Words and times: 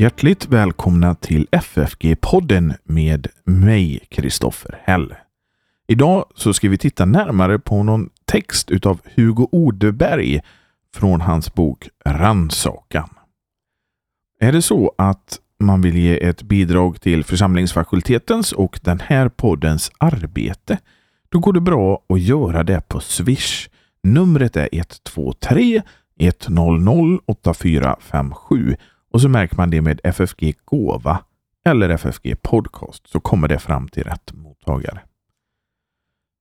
Hjärtligt 0.00 0.48
välkomna 0.48 1.14
till 1.14 1.46
FFG-podden 1.52 2.74
med 2.84 3.26
mig, 3.44 4.00
Kristoffer 4.08 4.80
Häll. 4.82 5.14
Idag 5.88 6.24
så 6.34 6.52
ska 6.52 6.68
vi 6.68 6.78
titta 6.78 7.04
närmare 7.04 7.58
på 7.58 7.82
någon 7.82 8.10
text 8.24 8.70
utav 8.70 9.00
Hugo 9.14 9.48
Odeberg 9.52 10.40
från 10.94 11.20
hans 11.20 11.54
bok 11.54 11.88
Ransakan. 12.04 13.08
Är 14.40 14.52
det 14.52 14.62
så 14.62 14.92
att 14.98 15.38
man 15.58 15.82
vill 15.82 15.96
ge 15.96 16.28
ett 16.28 16.42
bidrag 16.42 17.00
till 17.00 17.24
församlingsfakultetens 17.24 18.52
och 18.52 18.80
den 18.82 19.00
här 19.00 19.28
poddens 19.28 19.92
arbete, 19.98 20.78
då 21.28 21.38
går 21.38 21.52
det 21.52 21.60
bra 21.60 22.02
att 22.08 22.20
göra 22.20 22.62
det 22.62 22.88
på 22.88 23.00
Swish. 23.00 23.68
Numret 24.02 24.56
är 24.56 24.68
123 24.72 25.82
100 26.18 27.18
8457 27.26 28.76
och 29.10 29.20
så 29.20 29.28
märker 29.28 29.56
man 29.56 29.70
det 29.70 29.82
med 29.82 30.00
FFG 30.04 30.54
Gåva 30.64 31.24
eller 31.64 31.88
FFG 31.88 32.42
Podcast 32.42 33.08
så 33.08 33.20
kommer 33.20 33.48
det 33.48 33.58
fram 33.58 33.88
till 33.88 34.04
rätt 34.04 34.32
mottagare. 34.32 35.00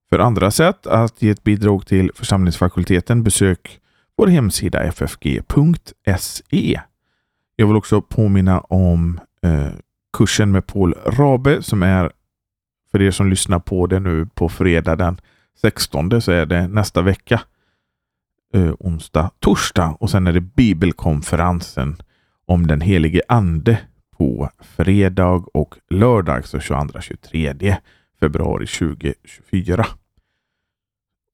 För 0.09 0.19
andra 0.19 0.51
sätt 0.51 0.87
att 0.87 1.21
ge 1.21 1.29
ett 1.29 1.43
bidrag 1.43 1.87
till 1.87 2.11
församlingsfakulteten 2.15 3.23
besök 3.23 3.79
vår 4.17 4.27
hemsida 4.27 4.91
ffg.se. 4.91 6.81
Jag 7.55 7.67
vill 7.67 7.75
också 7.75 8.01
påminna 8.01 8.59
om 8.59 9.19
eh, 9.43 9.71
kursen 10.17 10.51
med 10.51 10.67
Paul 10.67 10.93
Rabe 11.05 11.63
som 11.63 11.83
är 11.83 12.11
för 12.91 13.01
er 13.01 13.11
som 13.11 13.29
lyssnar 13.29 13.59
på 13.59 13.87
det 13.87 13.99
nu 13.99 14.25
på 14.25 14.49
fredag 14.49 14.95
den 14.95 15.21
16 15.61 16.21
så 16.21 16.31
är 16.31 16.45
det 16.45 16.67
nästa 16.67 17.01
vecka. 17.01 17.41
Eh, 18.53 18.73
onsdag, 18.79 19.31
torsdag 19.39 19.97
och 19.99 20.09
sen 20.09 20.27
är 20.27 20.33
det 20.33 20.41
bibelkonferensen 20.41 22.01
om 22.49 22.67
den 22.67 22.81
helige 22.81 23.21
ande 23.27 23.77
på 24.17 24.49
fredag 24.59 25.43
och 25.53 25.75
lördag, 25.89 26.47
så 26.47 26.57
22-23 26.57 27.75
februari 28.19 28.67
2024. 28.67 29.85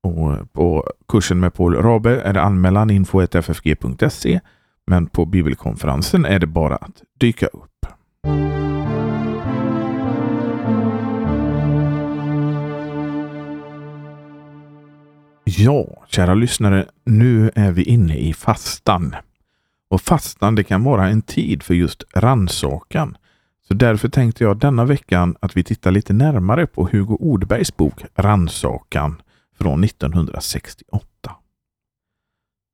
Och 0.03 0.53
på 0.53 0.89
kursen 1.07 1.39
med 1.39 1.53
Paul 1.53 1.75
Rabe 1.75 2.21
är 2.21 2.33
det 2.33 2.41
anmälan 2.41 2.89
info.ffg.se 2.89 4.39
men 4.87 5.07
på 5.07 5.25
bibelkonferensen 5.25 6.25
är 6.25 6.39
det 6.39 6.47
bara 6.47 6.75
att 6.75 7.01
dyka 7.19 7.47
upp. 7.47 7.85
Ja, 15.43 16.05
kära 16.07 16.33
lyssnare, 16.33 16.85
nu 17.05 17.51
är 17.55 17.71
vi 17.71 17.83
inne 17.83 18.17
i 18.17 18.33
fastan. 18.33 19.15
Och 19.89 20.01
fastan 20.01 20.55
det 20.55 20.63
kan 20.63 20.83
vara 20.83 21.09
en 21.09 21.21
tid 21.21 21.63
för 21.63 21.73
just 21.73 22.03
ransakan. 22.13 23.17
Så 23.67 23.73
därför 23.73 24.09
tänkte 24.09 24.43
jag 24.43 24.57
denna 24.57 24.85
veckan 24.85 25.35
att 25.39 25.57
vi 25.57 25.63
tittar 25.63 25.91
lite 25.91 26.13
närmare 26.13 26.67
på 26.67 26.87
Hugo 26.91 27.17
Ordbergs 27.19 27.77
bok 27.77 28.03
Ransakan 28.15 29.21
från 29.57 29.83
1968. 29.83 31.35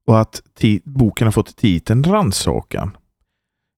Och 0.08 0.20
att 0.20 0.42
boken 0.84 1.28
har 1.28 1.32
fått 1.32 1.56
titeln 1.56 2.04
Ransakan. 2.04 2.98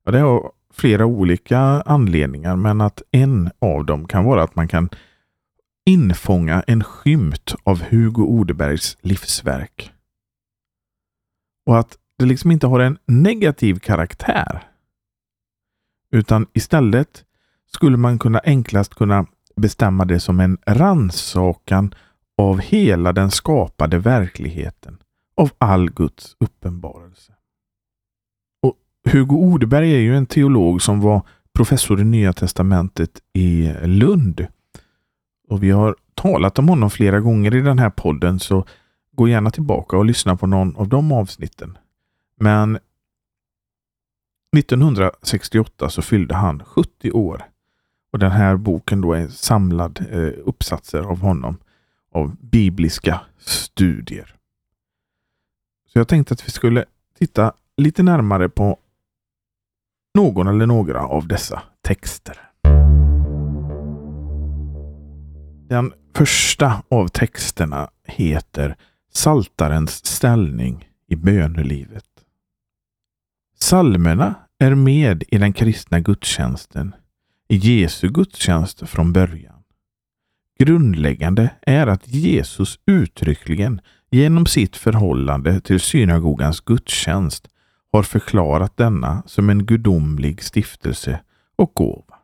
Ja, 0.06 0.12
det 0.12 0.20
har 0.20 0.52
flera 0.74 1.06
olika 1.06 1.60
anledningar 1.86 2.56
men 2.56 2.82
att 2.82 3.02
en 3.12 3.52
av 3.60 3.86
dem 3.86 4.08
kan 4.08 4.24
vara 4.24 4.44
att 4.44 4.56
man 4.56 4.68
kan 4.68 4.90
infånga 5.86 6.64
en 6.68 6.84
skymt 6.84 7.56
av 7.64 7.84
Hugo 7.84 8.24
Odebergs 8.24 8.98
livsverk. 9.02 9.92
Och 11.66 11.80
att 11.80 11.98
det 12.24 12.28
liksom 12.28 12.52
inte 12.52 12.68
har 12.68 12.80
en 12.80 12.98
negativ 13.06 13.80
karaktär. 13.80 14.64
Utan 16.12 16.48
istället 16.54 17.26
skulle 17.72 17.98
man 17.98 18.20
kunna 18.20 18.40
enklast 18.40 18.96
kunna 18.96 19.26
bestämma 19.56 20.06
det 20.06 20.20
som 20.20 20.40
en 20.40 20.58
ransakan 20.66 21.94
av 22.38 22.60
hela 22.60 23.14
den 23.14 23.32
skapade 23.32 23.98
verkligheten, 23.98 24.98
av 25.38 25.52
all 25.58 25.90
Guds 25.90 26.36
uppenbarelse. 26.40 27.34
Och 28.62 28.76
Hugo 29.12 29.36
Odeberg 29.36 29.94
är 29.94 30.00
ju 30.00 30.18
en 30.18 30.26
teolog 30.26 30.82
som 30.82 31.02
var 31.02 31.22
professor 31.54 32.02
i 32.02 32.04
Nya 32.04 32.34
Testamentet 32.34 33.22
i 33.34 33.74
Lund. 33.84 34.48
Och 35.50 35.64
vi 35.64 35.72
har 35.72 35.96
talat 36.16 36.60
om 36.60 36.70
honom 36.70 36.90
flera 36.90 37.20
gånger 37.20 37.56
i 37.56 37.62
den 37.62 37.80
här 37.80 37.90
podden, 37.90 38.40
så 38.40 38.66
gå 39.16 39.28
gärna 39.28 39.52
tillbaka 39.52 39.98
och 39.98 40.06
lyssna 40.06 40.36
på 40.36 40.48
någon 40.48 40.76
av 40.76 40.88
de 40.88 41.12
avsnitten. 41.12 41.78
Men 42.44 42.80
1968 44.58 45.90
så 45.90 46.02
fyllde 46.02 46.36
han 46.36 46.64
70 46.66 47.12
år. 47.12 47.46
Och 48.12 48.20
den 48.20 48.32
här 48.32 48.56
boken 48.58 49.02
då 49.02 49.14
är 49.14 49.28
samlad 49.28 50.06
eh, 50.10 50.34
uppsatser 50.46 51.00
av 51.02 51.20
honom 51.20 51.58
av 52.12 52.36
bibliska 52.36 53.22
studier. 53.38 54.36
Så 55.88 56.00
jag 56.00 56.08
tänkte 56.08 56.34
att 56.34 56.48
vi 56.48 56.52
skulle 56.52 56.86
titta 57.20 57.54
lite 57.78 58.04
närmare 58.04 58.50
på 58.50 58.78
någon 60.14 60.48
eller 60.48 60.66
några 60.66 61.02
av 61.02 61.28
dessa 61.28 61.62
texter. 61.82 62.50
Den 65.70 65.94
första 66.16 66.84
av 66.90 67.08
texterna 67.08 67.90
heter 68.04 68.76
Saltarens 69.14 70.06
ställning 70.06 70.90
i 71.08 71.16
bönelivet. 71.16 72.13
Salmerna 73.64 74.36
är 74.60 74.76
med 74.76 75.24
i 75.28 75.38
den 75.38 75.54
kristna 75.54 76.00
gudstjänsten, 76.00 76.96
i 77.48 77.56
Jesu 77.56 78.10
gudstjänst 78.10 78.90
från 78.90 79.14
början. 79.14 79.64
Grundläggande 80.60 81.50
är 81.62 81.88
att 81.88 82.08
Jesus 82.08 82.80
uttryckligen 82.86 83.82
genom 84.12 84.46
sitt 84.46 84.76
förhållande 84.76 85.62
till 85.62 85.80
synagogans 85.80 86.62
gudstjänst 86.62 87.48
har 87.92 88.04
förklarat 88.04 88.78
denna 88.78 89.24
som 89.26 89.50
en 89.50 89.66
gudomlig 89.66 90.44
stiftelse 90.44 91.20
och 91.56 91.72
gåva. 91.74 92.16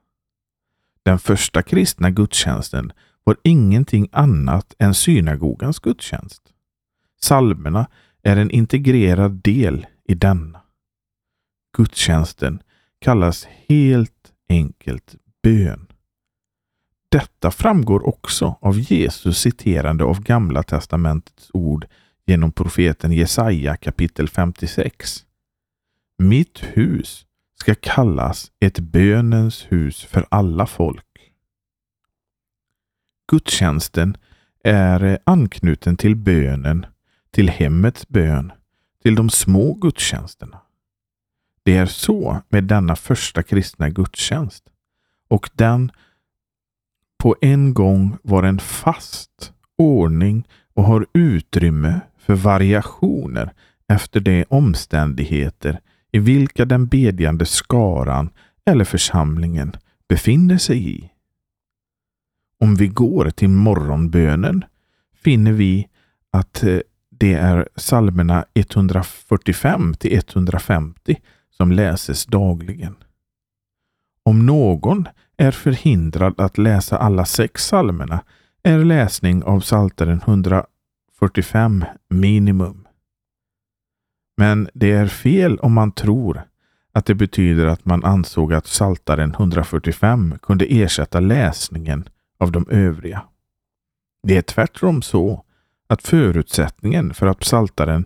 Den 1.03 1.19
första 1.19 1.61
kristna 1.61 2.09
gudstjänsten 2.09 2.91
var 3.23 3.37
ingenting 3.43 4.09
annat 4.11 4.75
än 4.79 4.93
synagogans 4.93 5.79
gudstjänst. 5.79 6.41
Salmerna 7.21 7.87
är 8.23 8.37
en 8.37 8.51
integrerad 8.51 9.31
del 9.31 9.87
i 10.03 10.15
denna. 10.15 10.61
Gudstjänsten 11.77 12.61
kallas 12.99 13.47
helt 13.67 14.33
enkelt 14.49 15.15
bön. 15.43 15.87
Detta 17.11 17.51
framgår 17.51 18.07
också 18.07 18.55
av 18.61 18.79
Jesus 18.79 19.39
citerande 19.39 20.03
av 20.03 20.21
Gamla 20.21 20.63
testamentets 20.63 21.49
ord 21.53 21.87
genom 22.25 22.51
profeten 22.51 23.11
Jesaja 23.11 23.77
kapitel 23.77 24.29
56. 24.29 25.25
Mitt 26.17 26.63
hus 26.63 27.25
ska 27.59 27.75
kallas 27.75 28.51
ett 28.59 28.79
bönens 28.79 29.65
hus 29.69 30.03
för 30.03 30.25
alla 30.29 30.67
folk. 30.67 31.05
Gudstjänsten 33.27 34.17
är 34.63 35.19
anknuten 35.23 35.97
till 35.97 36.15
bönen, 36.15 36.85
till 37.31 37.49
hemmets 37.49 38.07
bön, 38.07 38.51
till 39.03 39.15
de 39.15 39.29
små 39.29 39.73
gudstjänsterna. 39.73 40.61
Det 41.63 41.77
är 41.77 41.85
så 41.85 42.41
med 42.49 42.63
denna 42.63 42.95
första 42.95 43.43
kristna 43.43 43.89
gudstjänst. 43.89 44.63
Och 45.27 45.49
den 45.53 45.91
på 47.17 47.35
en 47.41 47.73
gång 47.73 48.17
var 48.23 48.43
en 48.43 48.59
fast 48.59 49.53
ordning 49.77 50.47
och 50.73 50.83
har 50.83 51.07
utrymme 51.13 51.99
för 52.17 52.35
variationer 52.35 53.53
efter 53.87 54.19
de 54.19 54.45
omständigheter 54.49 55.79
i 56.11 56.19
vilka 56.19 56.65
den 56.65 56.87
bedjande 56.87 57.45
skaran 57.45 58.29
eller 58.65 58.85
församlingen 58.85 59.75
befinner 60.09 60.57
sig 60.57 60.89
i. 60.89 61.11
Om 62.59 62.75
vi 62.75 62.87
går 62.87 63.29
till 63.29 63.49
morgonbönen 63.49 64.65
finner 65.23 65.51
vi 65.51 65.87
att 66.31 66.63
eh, 66.63 66.79
det 67.09 67.33
är 67.33 67.67
psalmerna 67.75 68.45
145 68.53 69.93
till 69.93 70.13
150 70.13 71.17
som 71.61 71.71
läses 71.71 72.25
dagligen. 72.25 72.95
Om 74.23 74.45
någon 74.45 75.07
är 75.37 75.51
förhindrad 75.51 76.41
att 76.41 76.57
läsa 76.57 76.97
alla 76.97 77.25
sex 77.25 77.61
psalmerna 77.61 78.23
är 78.63 78.77
läsning 78.77 79.43
av 79.43 79.61
Psaltaren 79.61 80.21
145 80.25 81.85
minimum. 82.09 82.87
Men 84.37 84.69
det 84.73 84.91
är 84.91 85.07
fel 85.07 85.59
om 85.59 85.73
man 85.73 85.91
tror 85.91 86.41
att 86.91 87.05
det 87.05 87.15
betyder 87.15 87.65
att 87.65 87.85
man 87.85 88.03
ansåg 88.03 88.53
att 88.53 88.65
Psaltaren 88.65 89.33
145 89.33 90.35
kunde 90.41 90.65
ersätta 90.65 91.19
läsningen 91.19 92.09
av 92.39 92.51
de 92.51 92.65
övriga. 92.69 93.23
Det 94.27 94.37
är 94.37 94.41
tvärtom 94.41 95.01
så 95.01 95.43
att 95.87 96.03
förutsättningen 96.03 97.13
för 97.13 97.27
att 97.27 97.39
Psaltaren 97.39 98.05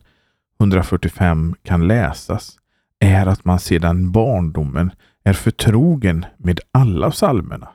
145 0.59 1.55
kan 1.63 1.87
läsas 1.87 2.59
är 3.03 3.25
att 3.25 3.45
man 3.45 3.59
sedan 3.59 4.11
barndomen 4.11 4.91
är 5.23 5.33
förtrogen 5.33 6.25
med 6.37 6.59
alla 6.71 7.11
psalmerna 7.11 7.69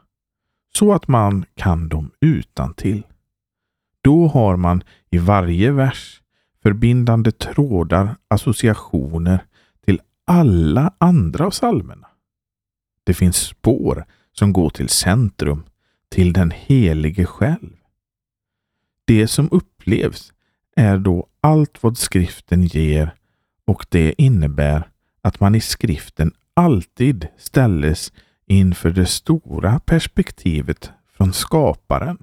så 0.75 0.93
att 0.93 1.09
man 1.09 1.45
kan 1.55 1.89
dem 1.89 2.11
utan 2.21 2.75
till. 2.75 3.07
Då 4.03 4.27
har 4.27 4.57
man 4.57 4.83
i 5.11 5.19
varje 5.19 5.73
vers 5.73 6.23
förbindande 6.63 7.31
trådar, 7.31 8.17
associationer 8.29 9.45
till 9.85 10.01
alla 10.27 10.93
andra 10.99 11.51
psalmerna. 11.51 12.09
Det 13.05 13.15
finns 13.15 13.37
spår 13.37 14.05
som 14.33 14.53
går 14.53 14.71
till 14.71 14.89
centrum, 14.89 15.63
till 16.11 16.33
den 16.33 16.51
helige 16.51 17.27
själv. 17.27 17.77
Det 19.05 19.29
som 19.29 19.49
upplevs 19.51 20.33
är 20.77 20.99
då 20.99 21.27
allt 21.41 21.83
vad 21.83 21.99
skriften 21.99 22.63
ger 22.63 23.15
och 23.67 23.87
det 23.89 24.23
innebär 24.23 24.89
att 25.29 25.41
man 25.41 25.55
i 25.55 25.61
skriften 25.61 26.33
alltid 26.55 27.29
ställes 27.39 28.13
inför 28.47 28.91
det 28.91 29.07
stora 29.07 29.81
perspektivet 29.81 30.91
från 31.17 31.33
skaparen 31.33 32.19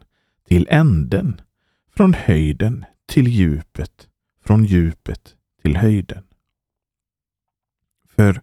till 0.47 0.67
änden, 0.69 1.41
från 1.95 2.13
höjden 2.13 2.85
till 3.07 3.27
djupet, 3.27 4.07
från 4.45 4.65
djupet 4.65 5.35
till 5.61 5.77
höjden. 5.77 6.23
För 8.15 8.41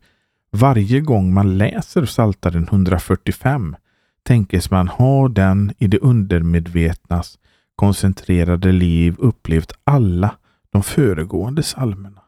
varje 0.51 1.01
gång 1.01 1.35
man 1.35 1.59
läser 1.59 2.07
Psaltaren 2.07 2.63
145 2.63 3.77
tänkes 4.23 4.71
man 4.71 4.89
ha 4.89 5.29
den 5.29 5.73
i 5.79 5.87
det 5.87 5.99
undermedvetnas 5.99 7.39
koncentrerade 7.77 8.73
liv 8.73 9.15
upplevt 9.19 9.73
alla 9.85 10.37
de 10.71 10.83
föregående 10.83 11.63
psalmerna. 11.63 12.22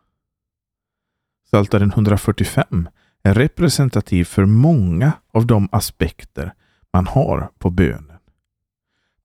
Psaltaren 1.55 1.91
145 1.91 2.89
är 3.23 3.35
representativ 3.35 4.25
för 4.25 4.45
många 4.45 5.13
av 5.33 5.47
de 5.47 5.69
aspekter 5.73 6.55
man 6.93 7.07
har 7.07 7.51
på 7.59 7.71
bönen. 7.71 8.19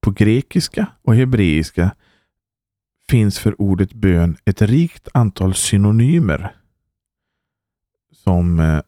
På 0.00 0.10
grekiska 0.10 0.86
och 1.02 1.14
hebreiska 1.14 1.94
finns 3.08 3.38
för 3.38 3.60
ordet 3.60 3.92
bön 3.92 4.36
ett 4.44 4.62
rikt 4.62 5.08
antal 5.14 5.54
synonymer 5.54 6.54
som 8.12 8.60
eh, 8.60 8.80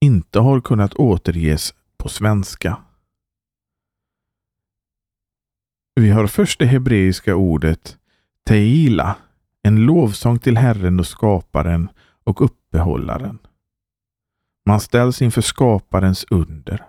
inte 0.00 0.38
har 0.38 0.60
kunnat 0.60 0.94
återges 0.94 1.74
på 1.96 2.08
svenska. 2.08 2.76
Vi 5.94 6.10
har 6.10 6.26
först 6.26 6.58
det 6.58 6.66
hebreiska 6.66 7.34
ordet 7.34 7.98
teila, 8.46 9.16
en 9.62 9.86
lovsång 9.86 10.38
till 10.38 10.56
Herren 10.56 11.00
och 11.00 11.06
skaparen 11.06 11.88
och 12.24 12.44
uppehållaren. 12.44 13.38
Man 14.66 14.80
ställs 14.80 15.22
inför 15.22 15.40
skaparens 15.40 16.26
under. 16.30 16.86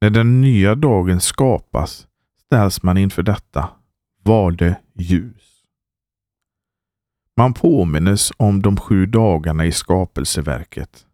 När 0.00 0.10
den 0.10 0.40
nya 0.40 0.74
dagen 0.74 1.20
skapas 1.20 2.06
ställs 2.46 2.82
man 2.82 2.98
inför 2.98 3.22
detta. 3.22 3.68
Var 4.22 4.50
det 4.50 4.76
ljus? 4.94 5.62
Man 7.36 7.54
påminnes 7.54 8.32
om 8.36 8.62
de 8.62 8.76
sju 8.76 9.06
dagarna 9.06 9.66
i 9.66 9.72
skapelseverket. 9.72 11.06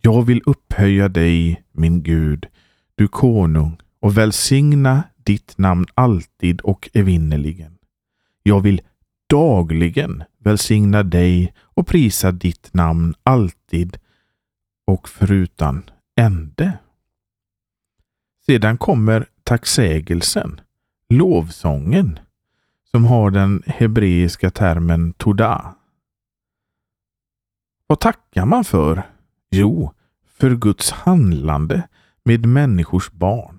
Jag 0.00 0.22
vill 0.22 0.42
upphöja 0.46 1.08
dig, 1.08 1.64
min 1.72 2.02
Gud, 2.02 2.46
du 2.94 3.08
konung, 3.08 3.78
och 4.00 4.18
välsigna 4.18 5.02
ditt 5.16 5.58
namn 5.58 5.86
alltid 5.94 6.60
och 6.60 6.90
evinnerligen. 6.92 7.78
Jag 8.42 8.60
vill 8.60 8.82
dagligen 9.34 10.24
välsigna 10.38 11.02
dig 11.02 11.54
och 11.58 11.86
prisa 11.86 12.32
ditt 12.32 12.74
namn 12.74 13.14
alltid 13.22 13.98
och 14.86 15.08
förutan 15.08 15.82
ände. 16.16 16.78
Sedan 18.46 18.78
kommer 18.78 19.28
tacksägelsen, 19.42 20.60
lovsången, 21.08 22.18
som 22.90 23.04
har 23.04 23.30
den 23.30 23.62
hebreiska 23.66 24.50
termen 24.50 25.12
toda. 25.12 25.74
Vad 27.86 28.00
tackar 28.00 28.46
man 28.46 28.64
för? 28.64 29.02
Jo, 29.50 29.92
för 30.26 30.56
Guds 30.56 30.90
handlande 30.90 31.88
med 32.24 32.46
människors 32.46 33.10
barn. 33.10 33.58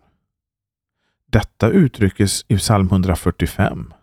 Detta 1.27 1.69
uttryckes 1.69 2.45
i 2.47 2.57
psalm 2.57 2.87
145. 2.87 3.93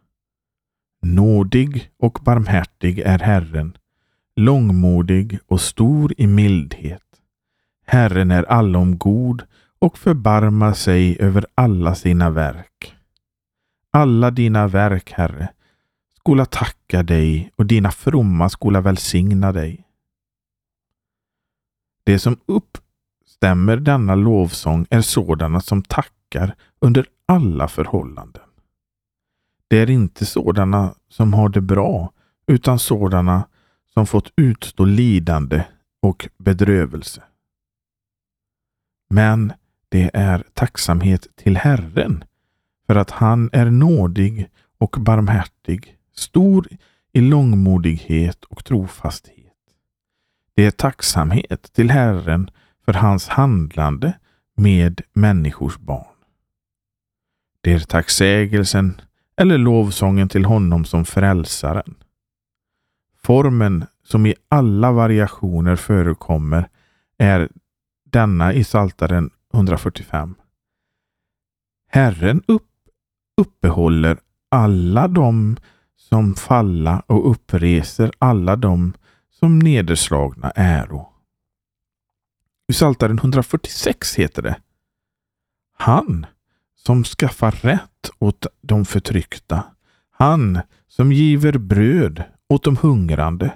Nådig 1.03 1.91
och 1.99 2.19
barmhärtig 2.23 2.99
är 2.99 3.19
Herren, 3.19 3.77
långmodig 4.37 5.39
och 5.47 5.61
stor 5.61 6.13
i 6.17 6.27
mildhet. 6.27 7.03
Herren 7.87 8.31
är 8.31 8.43
allom 8.43 8.99
god 8.99 9.43
och 9.79 9.99
förbarmar 9.99 10.73
sig 10.73 11.17
över 11.21 11.47
alla 11.55 11.95
sina 11.95 12.31
verk. 12.31 12.95
Alla 13.91 14.31
dina 14.31 14.69
verk, 14.69 15.13
Herre, 15.13 15.49
skola 16.19 16.47
tacka 16.47 17.03
dig 17.03 17.53
och 17.57 17.67
dina 17.67 17.91
fromma 17.91 18.49
skola 18.49 18.81
välsigna 18.81 19.53
dig. 19.53 19.85
Det 22.05 22.19
som 22.19 22.37
uppstämmer 22.47 23.77
denna 23.77 24.15
lovsång 24.15 24.87
är 24.91 25.01
sådana 25.01 25.61
som 25.61 25.83
tackar 25.83 26.55
under 26.81 27.07
alla 27.27 27.69
förhållanden. 27.69 28.43
Det 29.73 29.79
är 29.79 29.91
inte 29.91 30.27
sådana 30.27 30.95
som 31.09 31.35
har 31.35 31.49
det 31.49 31.61
bra, 31.61 32.13
utan 32.47 32.79
sådana 32.79 33.49
som 33.95 34.07
fått 34.07 34.33
utstå 34.37 34.85
lidande 34.85 35.65
och 36.03 36.29
bedrövelse. 36.39 37.23
Men 39.11 39.53
det 39.89 40.11
är 40.15 40.45
tacksamhet 40.55 41.27
till 41.37 41.57
Herren 41.57 42.25
för 42.87 42.97
att 42.97 43.11
han 43.11 43.51
är 43.53 43.71
nådig 43.71 44.49
och 44.79 44.97
barmhärtig, 45.01 45.97
stor 46.15 46.69
i 47.13 47.21
långmodighet 47.21 48.45
och 48.45 48.65
trofasthet. 48.65 49.57
Det 50.55 50.65
är 50.65 50.71
tacksamhet 50.71 51.73
till 51.73 51.91
Herren 51.91 52.51
för 52.85 52.93
hans 52.93 53.29
handlande 53.29 54.13
med 54.57 55.01
människors 55.13 55.79
barn. 55.79 56.17
Det 57.61 57.73
är 57.73 57.81
tacksägelsen 57.81 59.01
eller 59.37 59.59
lovsången 59.59 60.29
till 60.29 60.45
honom 60.45 60.85
som 60.85 61.05
frälsaren. 61.05 61.95
Formen 63.23 63.85
som 64.05 64.27
i 64.27 64.35
alla 64.49 64.93
variationer 64.93 65.77
förekommer 65.77 66.69
är 67.19 67.49
denna 68.05 68.53
i 68.53 68.65
Saltaren 68.65 69.31
145. 69.55 70.35
Herren 71.89 72.43
upp, 72.47 72.71
uppehåller 73.37 74.19
alla 74.49 75.09
dem 75.09 75.57
som 75.97 76.35
falla 76.35 77.03
och 77.07 77.31
uppreser 77.31 78.11
alla 78.19 78.57
dem 78.57 78.93
som 79.31 79.59
nederslagna 79.59 80.51
äro. 80.51 81.09
I 82.69 82.73
Psaltaren 82.73 83.19
146 83.19 84.15
heter 84.15 84.43
det 84.43 84.61
Han 85.73 86.27
som 86.75 87.05
skaffar 87.05 87.51
rätt 87.51 87.92
åt 88.19 88.47
de 88.61 88.85
förtryckta, 88.85 89.65
han 90.11 90.61
som 90.89 91.13
giver 91.13 91.59
bröd 91.59 92.25
åt 92.49 92.65
de 92.65 92.77
hungrande. 92.77 93.55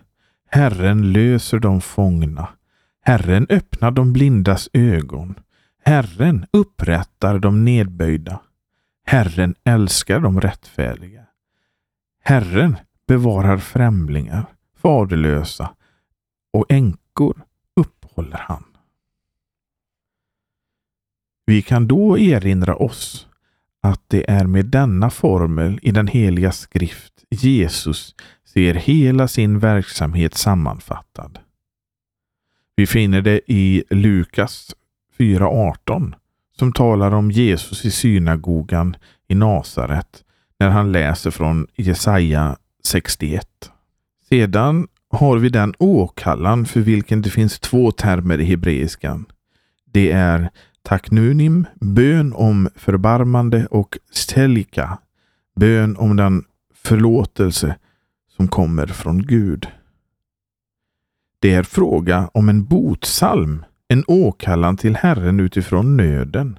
Herren 0.50 1.12
löser 1.12 1.58
de 1.58 1.80
fångna. 1.80 2.48
Herren 3.00 3.46
öppnar 3.50 3.90
de 3.90 4.12
blindas 4.12 4.68
ögon. 4.72 5.34
Herren 5.84 6.46
upprättar 6.50 7.38
de 7.38 7.64
nedböjda. 7.64 8.40
Herren 9.06 9.54
älskar 9.64 10.20
de 10.20 10.40
rättfärdiga. 10.40 11.26
Herren 12.22 12.76
bevarar 13.06 13.58
främlingar, 13.58 14.46
faderlösa 14.76 15.74
och 16.52 16.66
änkor 16.68 17.44
uppehåller 17.76 18.38
han. 18.38 18.64
Vi 21.46 21.62
kan 21.62 21.86
då 21.86 22.18
erinra 22.18 22.76
oss 22.76 23.25
att 23.87 24.02
det 24.09 24.31
är 24.31 24.47
med 24.47 24.66
denna 24.66 25.11
formel 25.11 25.78
i 25.83 25.90
den 25.90 26.07
heliga 26.07 26.52
skrift 26.52 27.12
Jesus 27.31 28.14
ser 28.45 28.75
hela 28.75 29.28
sin 29.28 29.59
verksamhet 29.59 30.35
sammanfattad. 30.35 31.38
Vi 32.76 32.87
finner 32.87 33.23
det 33.23 33.40
i 33.47 33.85
Lukas 33.90 34.75
4.18 35.19 36.14
som 36.59 36.73
talar 36.73 37.14
om 37.14 37.31
Jesus 37.31 37.85
i 37.85 37.90
synagogan 37.90 38.97
i 39.28 39.35
Nasaret 39.35 40.25
när 40.59 40.69
han 40.69 40.93
läser 40.93 41.31
från 41.31 41.66
Jesaja 41.76 42.57
61. 42.85 43.49
Sedan 44.28 44.88
har 45.11 45.38
vi 45.38 45.49
den 45.49 45.75
åkallan 45.78 46.66
för 46.66 46.81
vilken 46.81 47.23
det 47.23 47.31
finns 47.31 47.59
två 47.59 47.90
termer 47.90 48.40
i 48.40 48.45
hebreiskan. 48.45 49.26
Det 49.85 50.12
är 50.12 50.50
taknunim, 50.87 51.66
bön 51.81 52.33
om 52.33 52.69
förbarmande 52.75 53.66
och 53.66 53.99
stelika, 54.11 54.99
bön 55.57 55.97
om 55.97 56.16
den 56.16 56.45
förlåtelse 56.75 57.76
som 58.37 58.49
kommer 58.49 58.87
från 58.87 59.23
Gud. 59.23 59.69
Det 61.38 61.52
är 61.55 61.62
fråga 61.62 62.31
om 62.35 62.49
en 62.49 62.64
botsalm 62.64 63.64
En 63.88 64.05
åkallan 64.07 64.76
till 64.76 64.97
Herren 64.97 65.40
utifrån 65.40 65.97
nöden. 65.97 66.59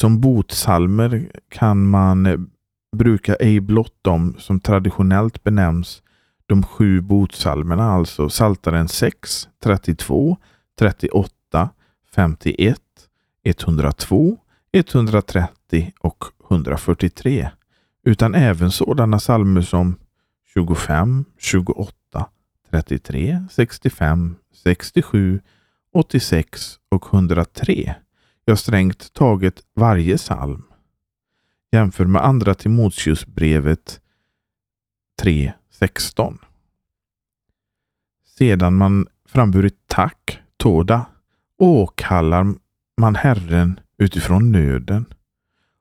Som 0.00 0.20
botsalmer 0.20 1.30
kan 1.48 1.86
man 1.88 2.50
bruka 2.96 3.34
ej 3.34 3.60
blott 3.60 3.98
de 4.02 4.34
som 4.38 4.60
traditionellt 4.60 5.44
benämns 5.44 6.02
de 6.46 6.62
sju 6.62 7.00
botsalmerna, 7.00 7.84
alltså 7.84 8.28
Saltaren 8.28 8.88
6, 8.88 9.48
32, 9.62 10.36
38, 10.78 11.68
51, 12.14 12.80
102, 13.44 14.38
130 14.72 15.92
och 16.00 16.24
143. 16.50 17.50
Utan 18.04 18.34
även 18.34 18.70
sådana 18.70 19.18
psalmer 19.18 19.60
som 19.60 19.96
25, 20.54 21.24
28, 21.38 22.26
33, 22.70 23.44
65, 23.50 24.36
67, 24.52 25.40
86 25.92 26.78
och 26.88 27.14
103. 27.14 27.94
Ja, 28.44 28.56
strängt 28.56 29.12
taget 29.12 29.62
varje 29.74 30.16
psalm. 30.16 30.62
Jämför 31.72 32.04
med 32.04 32.24
andra 32.24 32.54
Timoteusbrevet 32.54 34.00
3.16. 35.22 36.38
Sedan 38.38 38.76
man 38.76 39.06
framburit 39.26 39.78
tack, 39.86 40.38
tåda, 40.56 41.06
åkallar 41.58 42.54
man 43.00 43.14
Herren 43.14 43.80
utifrån 43.98 44.52
nöden 44.52 45.04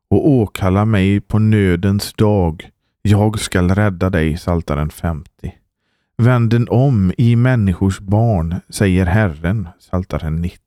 och 0.09 0.29
åkallar 0.29 0.85
mig 0.85 1.19
på 1.19 1.39
nödens 1.39 2.13
dag. 2.13 2.69
Jag 3.01 3.39
skall 3.39 3.71
rädda 3.71 4.09
dig, 4.09 4.37
Saltaren 4.37 4.89
50. 4.89 5.29
Vänden 6.17 6.67
om 6.69 7.13
i 7.17 7.35
människors 7.35 7.99
barn, 7.99 8.55
säger 8.69 9.05
Herren, 9.05 9.67
Saltaren 9.79 10.41
90. 10.41 10.59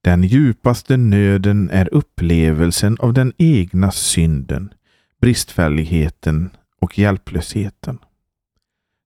Den 0.00 0.22
djupaste 0.24 0.96
nöden 0.96 1.70
är 1.70 1.94
upplevelsen 1.94 2.96
av 3.00 3.12
den 3.12 3.32
egna 3.38 3.90
synden, 3.90 4.74
bristfälligheten 5.20 6.50
och 6.80 6.98
hjälplösheten. 6.98 7.98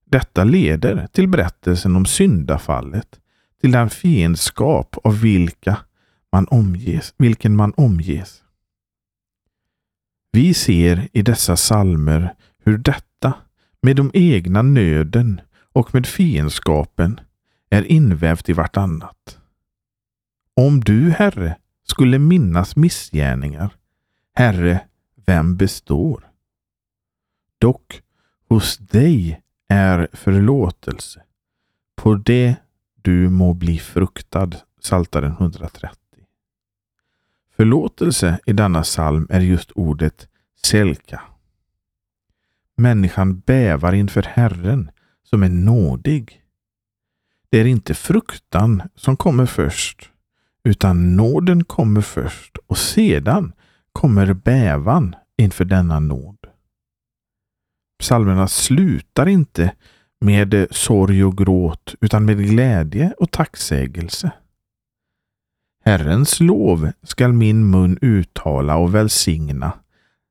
Detta 0.05 0.43
leder 0.43 1.07
till 1.11 1.27
berättelsen 1.27 1.95
om 1.95 2.05
syndafallet, 2.05 3.19
till 3.61 3.71
den 3.71 3.89
fiendskap 3.89 4.95
av 5.03 5.21
vilka 5.21 5.77
man 6.33 6.47
omges, 6.47 7.13
vilken 7.17 7.55
man 7.55 7.73
omges. 7.77 8.43
Vi 10.31 10.53
ser 10.53 11.09
i 11.13 11.21
dessa 11.21 11.57
salmer 11.57 12.35
hur 12.63 12.77
detta 12.77 13.33
med 13.81 13.95
de 13.95 14.11
egna 14.13 14.61
nöden 14.61 15.41
och 15.73 15.93
med 15.93 16.05
fiendskapen 16.05 17.19
är 17.69 17.83
invävt 17.83 18.49
i 18.49 18.53
vartannat. 18.53 19.39
Om 20.55 20.79
du, 20.79 21.11
Herre, 21.11 21.57
skulle 21.83 22.19
minnas 22.19 22.75
missgärningar, 22.75 23.75
Herre, 24.35 24.79
vem 25.25 25.57
består? 25.57 26.29
Dock, 27.59 28.01
hos 28.49 28.77
dig 28.77 29.41
är 29.67 30.07
förlåtelse. 30.13 31.23
På 31.95 32.15
det 32.15 32.55
du 33.01 33.29
må 33.29 33.53
bli 33.53 33.79
fruktad. 33.79 34.49
Saltaren 34.79 35.31
130. 35.31 36.02
Förlåtelse 37.55 38.39
i 38.45 38.53
denna 38.53 38.83
psalm 38.83 39.27
är 39.29 39.39
just 39.39 39.71
ordet 39.71 40.27
selka. 40.63 41.21
Människan 42.77 43.39
bävar 43.39 43.93
inför 43.93 44.21
Herren 44.21 44.91
som 45.23 45.43
är 45.43 45.49
nådig. 45.49 46.41
Det 47.49 47.57
är 47.57 47.65
inte 47.65 47.93
fruktan 47.93 48.83
som 48.95 49.17
kommer 49.17 49.45
först, 49.45 50.09
utan 50.63 51.15
nåden 51.15 51.63
kommer 51.63 52.01
först 52.01 52.57
och 52.67 52.77
sedan 52.77 53.53
kommer 53.93 54.33
bävan 54.33 55.15
inför 55.37 55.65
denna 55.65 55.99
nåd. 55.99 56.37
Psalmerna 57.99 58.47
slutar 58.47 59.27
inte 59.27 59.75
med 60.21 60.67
sorg 60.71 61.23
och 61.23 61.37
gråt 61.37 61.95
utan 62.01 62.25
med 62.25 62.37
glädje 62.37 63.13
och 63.17 63.31
tacksägelse. 63.31 64.31
Herrens 65.85 66.39
lov 66.39 66.91
skall 67.03 67.33
min 67.33 67.69
mun 67.69 67.97
uttala 68.01 68.77
och 68.77 68.95
välsigna, 68.95 69.71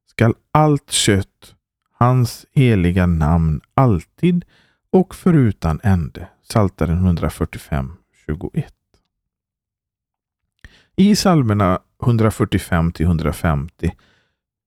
skall 0.06 0.35
allt 0.52 0.90
kött 0.90 1.54
hans 1.92 2.47
heliga 2.52 3.06
namn 3.06 3.61
alltid 3.75 4.44
och 4.90 5.14
förutan 5.14 5.80
ände. 5.82 6.28
Psaltaren 6.49 6.97
145, 6.97 7.92
21. 8.26 8.75
I 10.97 11.14
psalmerna 11.14 11.78
145 12.02 12.92
till 12.92 13.06
150 13.06 13.92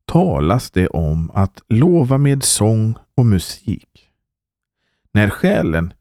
talas 0.06 0.72
det 0.72 0.88
om 0.88 1.32
att 1.34 1.62
lova 1.68 2.18
med 2.18 2.44
sång 2.44 2.96
och 3.16 3.26
musik. 3.26 4.10
När 5.12 5.30
själen, 5.30 5.94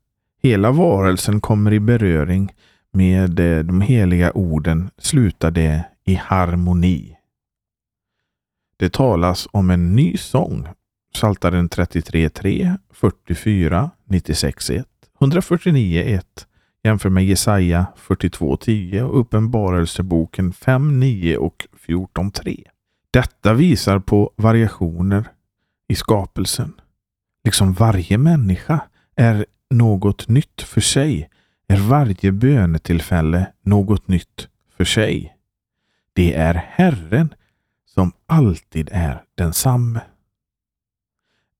hela 0.42 0.70
varelsen 0.70 1.40
kommer 1.40 1.72
i 1.72 1.80
beröring 1.80 2.54
med 2.94 3.40
eh, 3.40 3.64
de 3.64 3.80
heliga 3.80 4.32
orden 4.32 4.90
slutar 4.98 5.50
det 5.50 5.84
i 6.04 6.14
harmoni. 6.14 7.16
Det 8.76 8.92
talas 8.92 9.48
om 9.50 9.70
en 9.70 9.96
ny 9.96 10.16
sång. 10.16 10.68
Psaltaren 11.14 11.68
33.3, 11.68 12.78
44, 12.92 13.90
96.1, 14.08 14.84
149.1 15.20 16.22
jämför 16.84 17.08
med 17.08 17.24
Jesaja 17.24 17.86
42.10 17.96 19.02
och 19.02 19.20
Uppenbarelseboken 19.20 20.52
5.9 20.52 21.36
och 21.36 21.66
14.3. 21.86 22.62
Detta 23.10 23.54
visar 23.54 23.98
på 23.98 24.32
variationer 24.36 25.28
i 25.88 25.94
skapelsen. 25.94 26.72
Liksom 27.44 27.72
varje 27.72 28.18
människa 28.18 28.80
är 29.16 29.46
något 29.70 30.28
nytt 30.28 30.62
för 30.62 30.80
sig 30.80 31.28
är 31.66 31.76
varje 31.76 32.32
bönetillfälle 32.32 33.46
något 33.62 34.08
nytt 34.08 34.48
för 34.76 34.84
sig. 34.84 35.36
Det 36.12 36.34
är 36.34 36.54
Herren 36.54 37.34
som 37.86 38.12
alltid 38.26 38.88
är 38.92 39.22
densamme. 39.34 40.00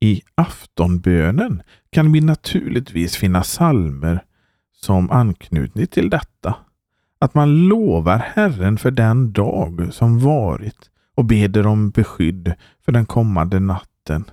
I 0.01 0.23
aftonbönen 0.35 1.63
kan 1.91 2.13
vi 2.13 2.21
naturligtvis 2.21 3.17
finna 3.17 3.43
salmer 3.43 4.25
som 4.73 5.11
anknytning 5.11 5.87
till 5.87 6.11
detta. 6.11 6.57
Att 7.19 7.35
man 7.35 7.69
lovar 7.69 8.19
Herren 8.19 8.79
för 8.79 8.91
den 8.91 9.33
dag 9.33 9.89
som 9.93 10.21
varit 10.21 10.91
och 11.15 11.25
beder 11.25 11.67
om 11.67 11.91
beskydd 11.91 12.55
för 12.85 12.93
den 12.93 13.07
kommande 13.07 13.61
natten. 13.61 14.25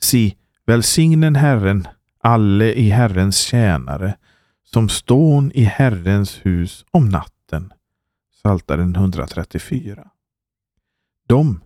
Si, 0.00 0.36
välsignen 0.66 1.36
Herren, 1.36 1.88
alle 2.20 2.72
i 2.72 2.90
Herrens 2.90 3.38
tjänare, 3.38 4.14
som 4.74 4.88
stån 4.88 5.52
i 5.54 5.64
Herrens 5.64 6.46
hus 6.46 6.84
om 6.90 7.08
natten. 7.08 7.72
Saltaren 8.42 8.96
134. 8.96 10.10
De 11.26 11.60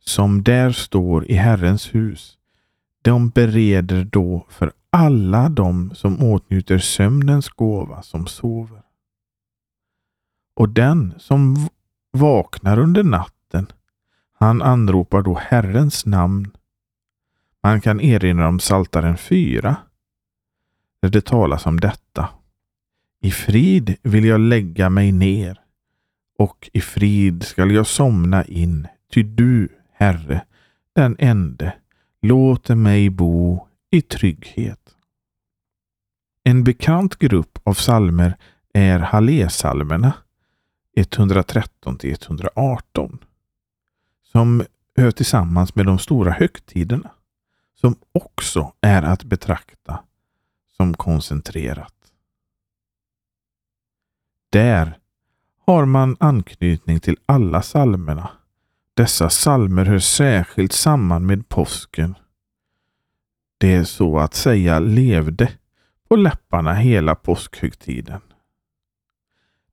som 0.00 0.42
där 0.42 0.72
står 0.72 1.30
i 1.30 1.34
Herrens 1.34 1.94
hus, 1.94 2.38
de 3.02 3.28
bereder 3.28 4.04
då 4.04 4.46
för 4.48 4.72
alla 4.90 5.48
de 5.48 5.94
som 5.94 6.22
åtnjuter 6.22 6.78
sömnens 6.78 7.48
gåva 7.48 8.02
som 8.02 8.26
sover. 8.26 8.82
Och 10.54 10.68
den 10.68 11.14
som 11.18 11.68
vaknar 12.12 12.78
under 12.78 13.04
natten, 13.04 13.66
han 14.38 14.62
anropar 14.62 15.22
då 15.22 15.38
Herrens 15.38 16.06
namn. 16.06 16.50
Man 17.62 17.80
kan 17.80 18.00
erinra 18.00 18.48
om 18.48 18.60
Saltaren 18.60 19.16
4, 19.16 19.76
där 21.02 21.08
det 21.08 21.24
talas 21.24 21.66
om 21.66 21.80
detta. 21.80 22.28
I 23.22 23.30
frid 23.30 23.96
vill 24.02 24.24
jag 24.24 24.40
lägga 24.40 24.90
mig 24.90 25.12
ner 25.12 25.60
och 26.38 26.70
i 26.72 26.80
frid 26.80 27.42
skall 27.42 27.70
jag 27.70 27.86
somna 27.86 28.44
in, 28.44 28.88
ty 29.12 29.22
du, 29.22 29.68
Herre, 29.92 30.44
den 30.92 31.16
ende, 31.18 31.74
låter 32.22 32.74
mig 32.74 33.10
bo 33.10 33.66
i 33.90 34.02
trygghet. 34.02 34.96
En 36.44 36.64
bekant 36.64 37.16
grupp 37.16 37.58
av 37.62 37.74
salmer 37.74 38.36
är 38.72 38.98
Hallesalmerna 38.98 40.12
113 40.96 41.98
till 41.98 42.10
118 42.10 43.18
som 44.22 44.62
hör 44.96 45.10
tillsammans 45.10 45.74
med 45.74 45.86
de 45.86 45.98
stora 45.98 46.32
högtiderna 46.32 47.10
som 47.74 47.96
också 48.12 48.72
är 48.80 49.02
att 49.02 49.24
betrakta 49.24 50.04
som 50.76 50.94
koncentrerat. 50.94 51.99
Där 54.50 54.98
har 55.66 55.84
man 55.84 56.16
anknytning 56.20 57.00
till 57.00 57.16
alla 57.26 57.62
salmerna. 57.62 58.30
Dessa 58.94 59.30
salmer 59.30 59.84
hör 59.84 59.98
särskilt 59.98 60.72
samman 60.72 61.26
med 61.26 61.48
påsken. 61.48 62.14
Det 63.58 63.84
så 63.84 64.18
att 64.18 64.34
säga 64.34 64.78
levde 64.78 65.52
på 66.08 66.16
läpparna 66.16 66.74
hela 66.74 67.14
påskhögtiden. 67.14 68.20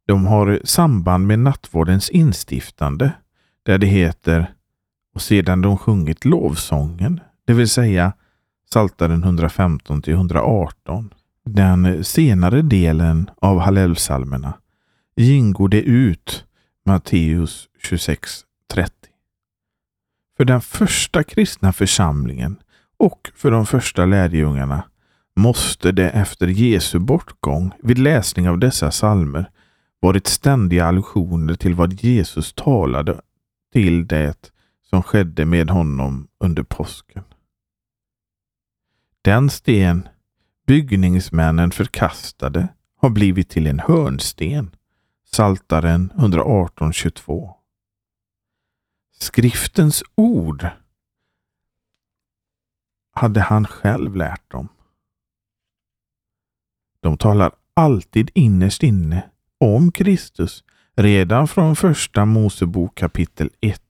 De 0.05 0.25
har 0.25 0.61
samband 0.63 1.27
med 1.27 1.39
nattvardens 1.39 2.09
instiftande 2.09 3.11
där 3.63 3.77
det 3.77 3.87
heter 3.87 4.53
och 5.13 5.21
sedan 5.21 5.61
de 5.61 5.77
sjungit 5.77 6.25
lovsången, 6.25 7.19
det 7.45 7.53
vill 7.53 7.69
säga 7.69 8.13
Saltaren 8.73 9.23
115 9.23 10.01
till 10.01 10.13
118, 10.13 11.13
den 11.45 12.03
senare 12.03 12.61
delen 12.61 13.29
av 13.41 13.59
Hallelsalmerna, 13.59 14.53
gingo 15.17 15.67
det 15.67 15.81
ut 15.81 16.45
Matteus 16.85 17.69
26.30. 17.83 18.89
För 20.37 20.45
den 20.45 20.61
första 20.61 21.23
kristna 21.23 21.73
församlingen 21.73 22.57
och 22.97 23.31
för 23.35 23.51
de 23.51 23.65
första 23.65 24.05
lärjungarna 24.05 24.83
måste 25.35 25.91
det 25.91 26.09
efter 26.09 26.47
Jesu 26.47 26.99
bortgång 26.99 27.71
vid 27.83 27.97
läsning 27.97 28.49
av 28.49 28.59
dessa 28.59 28.91
salmer 28.91 29.49
varit 29.99 30.27
ständiga 30.27 30.85
allusioner 30.85 31.55
till 31.55 31.73
vad 31.75 31.93
Jesus 31.93 32.53
talade 32.53 33.21
till 33.73 34.07
det 34.07 34.51
som 34.89 35.03
skedde 35.03 35.45
med 35.45 35.69
honom 35.69 36.27
under 36.39 36.63
påsken. 36.63 37.23
Den 39.21 39.49
sten 39.49 40.07
byggningsmännen 40.67 41.71
förkastade 41.71 42.67
har 42.97 43.09
blivit 43.09 43.49
till 43.49 43.67
en 43.67 43.79
hörnsten. 43.79 44.71
Saltaren 45.31 46.11
118.22. 46.15 47.53
Skriftens 49.19 50.03
ord 50.15 50.67
hade 53.13 53.41
han 53.41 53.67
själv 53.67 54.15
lärt 54.15 54.51
dem. 54.51 54.67
De 56.99 57.17
talar 57.17 57.51
alltid 57.73 58.31
innerst 58.33 58.83
inne 58.83 59.29
om 59.59 59.91
Kristus 59.91 60.63
redan 60.95 61.47
från 61.47 61.75
första 61.75 62.25
Mosebok 62.25 62.95
kapitel 62.95 63.49
1. 63.61 63.81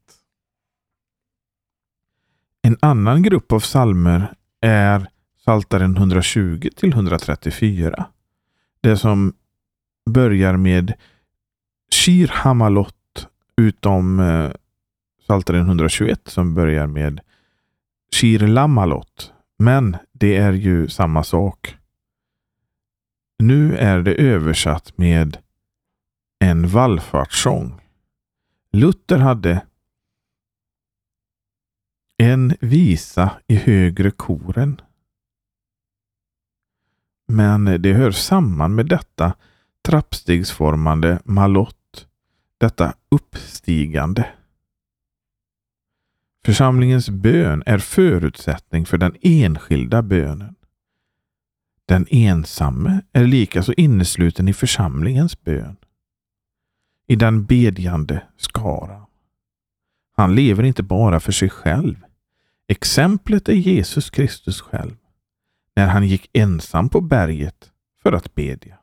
En 2.61 2.77
annan 2.81 3.23
grupp 3.23 3.51
av 3.51 3.59
salmer 3.59 4.33
är 4.61 5.07
Psaltaren 5.37 5.97
120 5.97 6.69
till 6.75 6.93
134. 6.93 8.05
Det 8.81 8.97
som 8.97 9.33
börjar 10.09 10.57
med 10.57 10.93
Shir 11.91 12.27
Hamalot 12.27 13.27
utom 13.57 14.19
eh, 14.19 14.51
Psaltaren 15.19 15.67
121 15.67 16.21
som 16.27 16.53
börjar 16.53 16.87
med 16.87 17.21
Shir 18.15 18.39
Lamalot. 18.39 19.33
Men 19.57 19.97
det 20.11 20.35
är 20.35 20.53
ju 20.53 20.87
samma 20.87 21.23
sak. 21.23 21.77
Nu 23.39 23.77
är 23.77 24.01
det 24.01 24.13
översatt 24.13 24.97
med 24.97 25.37
en 26.39 26.67
vallfartssång. 26.67 27.81
Luther 28.71 29.17
hade 29.17 29.65
en 32.17 32.55
visa 32.59 33.31
i 33.47 33.55
högre 33.55 34.11
koren. 34.11 34.81
Men 37.27 37.81
det 37.81 37.93
hör 37.93 38.11
samman 38.11 38.75
med 38.75 38.85
detta 38.85 39.33
trappstegsformande 39.81 41.19
malott, 41.23 41.76
detta 42.57 42.93
uppstigande. 43.09 44.29
Församlingens 46.45 47.09
bön 47.09 47.63
är 47.65 47.77
förutsättning 47.77 48.85
för 48.85 48.97
den 48.97 49.15
enskilda 49.21 50.01
bönen. 50.01 50.55
Den 51.85 52.07
ensamme 52.09 53.01
är 53.13 53.25
likaså 53.25 53.73
innesluten 53.77 54.47
i 54.47 54.53
församlingens 54.53 55.41
bön. 55.41 55.77
I 57.07 57.15
den 57.15 57.45
bedjande 57.45 58.23
skara. 58.37 59.05
Han 60.15 60.35
lever 60.35 60.63
inte 60.63 60.83
bara 60.83 61.19
för 61.19 61.31
sig 61.31 61.49
själv. 61.49 61.95
Exemplet 62.67 63.49
är 63.49 63.53
Jesus 63.53 64.09
Kristus 64.09 64.61
själv 64.61 64.95
när 65.75 65.87
han 65.87 66.07
gick 66.07 66.29
ensam 66.33 66.89
på 66.89 67.01
berget 67.01 67.71
för 68.03 68.13
att 68.13 68.35
bedja. 68.35 68.77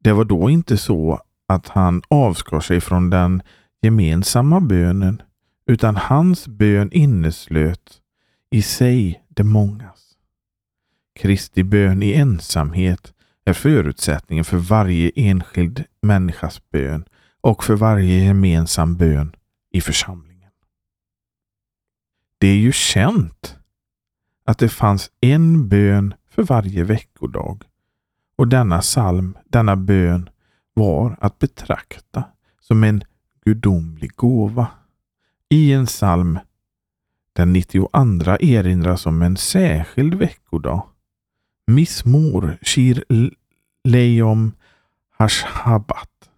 Det 0.00 0.12
var 0.12 0.24
då 0.24 0.50
inte 0.50 0.76
så 0.76 1.22
att 1.46 1.68
han 1.68 2.02
avskar 2.08 2.60
sig 2.60 2.80
från 2.80 3.10
den 3.10 3.42
gemensamma 3.82 4.60
bönen 4.60 5.22
utan 5.66 5.96
hans 5.96 6.48
bön 6.48 6.92
inneslöt 6.92 8.00
i 8.50 8.62
sig 8.62 9.24
det 9.28 9.44
mångas. 9.44 10.16
Kristi 11.14 11.62
bön 11.62 12.02
i 12.02 12.12
ensamhet 12.12 13.12
är 13.44 13.52
förutsättningen 13.52 14.44
för 14.44 14.56
varje 14.56 15.10
enskild 15.14 15.84
människas 16.02 16.70
bön 16.70 17.04
och 17.40 17.64
för 17.64 17.74
varje 17.74 18.24
gemensam 18.24 18.96
bön 18.96 19.36
i 19.70 19.80
församlingen. 19.80 20.50
Det 22.38 22.48
är 22.48 22.56
ju 22.56 22.72
känt 22.72 23.58
att 24.44 24.58
det 24.58 24.68
fanns 24.68 25.10
en 25.20 25.68
bön 25.68 26.14
för 26.30 26.42
varje 26.42 26.84
veckodag 26.84 27.64
och 28.36 28.48
denna 28.48 28.80
psalm, 28.80 29.38
denna 29.44 29.76
bön 29.76 30.30
var 30.74 31.16
att 31.20 31.38
betrakta 31.38 32.24
som 32.60 32.84
en 32.84 33.04
gudomlig 33.44 34.10
gåva. 34.16 34.66
I 35.48 35.72
en 35.72 35.86
psalm 35.86 36.38
den 37.32 37.52
92 37.52 37.88
erinras 38.40 39.06
om 39.06 39.22
en 39.22 39.36
särskild 39.36 40.14
veckodag. 40.14 40.82
Missmor 41.66 42.58
Shir 42.62 43.04
Leom 43.84 44.52
Hashabat. 45.10 46.30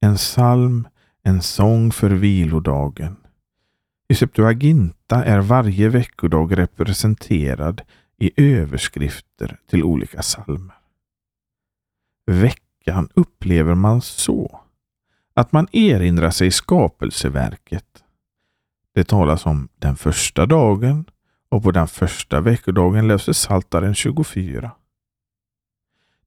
En 0.00 0.16
psalm, 0.16 0.88
en 1.22 1.42
sång 1.42 1.92
för 1.92 2.10
vilodagen. 2.10 3.16
I 4.08 4.14
Septuaginta 4.14 5.24
är 5.24 5.40
varje 5.40 5.88
veckodag 5.88 6.58
representerad 6.58 7.82
i 8.18 8.30
överskrifter 8.36 9.58
till 9.66 9.82
olika 9.82 10.20
psalmer. 10.20 10.76
Veckan 12.82 13.08
upplever 13.14 13.74
man 13.74 14.02
så 14.02 14.60
att 15.34 15.52
man 15.52 15.66
erinrar 15.72 16.30
sig 16.30 16.50
skapelseverket. 16.50 18.04
Det 18.94 19.04
talas 19.04 19.46
om 19.46 19.68
den 19.78 19.96
första 19.96 20.46
dagen 20.46 21.04
och 21.48 21.62
på 21.62 21.70
den 21.70 21.88
första 21.88 22.40
veckodagen 22.40 23.08
läses 23.08 23.38
Psaltaren 23.38 23.94
24. 23.94 24.70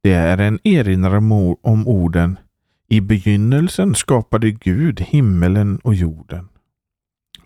Det 0.02 0.14
är 0.14 0.38
en 0.38 0.60
erinran 0.64 1.58
om 1.62 1.88
orden 1.88 2.40
I 2.88 3.02
begynnelsen 3.02 3.96
skapade 3.96 4.52
Gud 4.52 5.02
himmelen 5.02 5.80
och 5.84 5.96
jorden. 5.96 6.50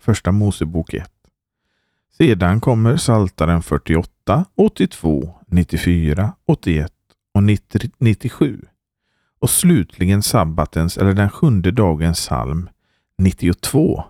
Första 0.00 0.32
Mosebok 0.32 0.94
1. 0.94 1.10
Sedan 2.18 2.60
kommer 2.60 2.96
Saltaren 2.96 3.62
48, 3.62 4.44
82, 4.54 5.34
94, 5.46 6.32
81 6.46 6.92
och 7.34 7.42
90, 7.42 7.90
97. 7.98 8.60
Och 9.40 9.50
slutligen 9.50 10.22
sabbatens 10.22 10.98
eller 10.98 11.12
den 11.12 11.30
sjunde 11.30 11.70
dagens 11.70 12.18
psalm 12.18 12.68
92. 13.18 14.04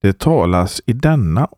Det 0.00 0.18
talas 0.18 0.80
i 0.86 0.92
denna 0.92 1.48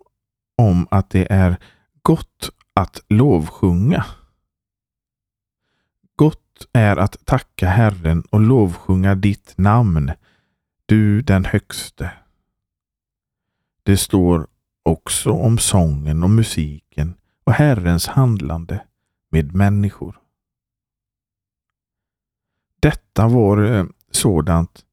om 0.57 0.87
att 0.91 1.11
det 1.11 1.33
är 1.33 1.57
gott 2.03 2.51
att 2.75 3.01
lovsjunga. 3.09 4.05
Gott 6.17 6.67
är 6.73 6.97
att 6.97 7.27
tacka 7.27 7.69
Herren 7.69 8.23
och 8.31 8.41
lovsjunga 8.41 9.15
ditt 9.15 9.55
namn, 9.57 10.13
du 10.87 11.23
den 11.23 11.45
högste. 11.45 12.11
Det 13.83 13.97
står 13.97 14.47
också 14.83 15.31
om 15.31 15.59
sången 15.59 16.23
och 16.23 16.31
musiken 16.31 17.15
och 17.45 17.53
Herrens 17.53 18.07
handlande 18.07 18.85
med 19.31 19.55
människor. 19.55 20.22
Detta 22.83 23.29
var 23.29 23.63
eh, 23.63 23.85
sådant 24.11 24.85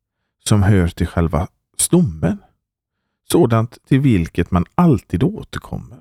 som 0.45 0.63
hör 0.63 0.87
till 0.87 1.07
själva 1.07 1.47
stommen. 1.77 2.37
Sådant 3.31 3.77
till 3.87 3.99
vilket 3.99 4.51
man 4.51 4.65
alltid 4.75 5.23
återkommer. 5.23 5.99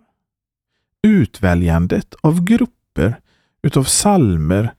Utväljandet 1.03 2.15
av 2.21 2.45
grupper 2.45 3.21
utav 3.63 3.85
salmer 3.85 4.75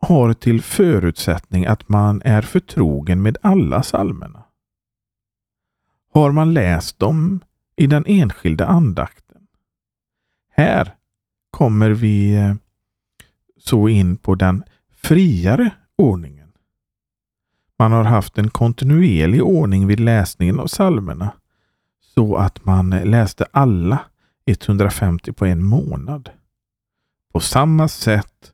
har 0.00 0.32
till 0.32 0.62
förutsättning 0.62 1.66
att 1.66 1.88
man 1.88 2.22
är 2.24 2.42
förtrogen 2.42 3.22
med 3.22 3.38
alla 3.42 3.82
salmerna. 3.82 4.44
Har 6.12 6.32
man 6.32 6.54
läst 6.54 6.98
dem 6.98 7.40
i 7.76 7.86
den 7.86 8.04
enskilda 8.06 8.66
andakten? 8.66 9.46
Här 10.52 10.94
kommer 11.50 11.90
vi 11.90 12.34
eh, 12.34 12.54
så 13.58 13.88
in 13.88 14.16
på 14.16 14.34
den 14.34 14.64
friare 14.94 15.70
ordningen. 15.98 16.52
Man 17.78 17.92
har 17.92 18.04
haft 18.04 18.38
en 18.38 18.50
kontinuerlig 18.50 19.42
ordning 19.42 19.86
vid 19.86 20.00
läsningen 20.00 20.60
av 20.60 20.66
psalmerna 20.66 21.32
så 22.14 22.36
att 22.36 22.64
man 22.64 22.90
läste 22.90 23.46
alla 23.50 23.98
150 24.46 25.32
på 25.32 25.46
en 25.46 25.64
månad. 25.64 26.30
På 27.32 27.40
samma 27.40 27.88
sätt 27.88 28.52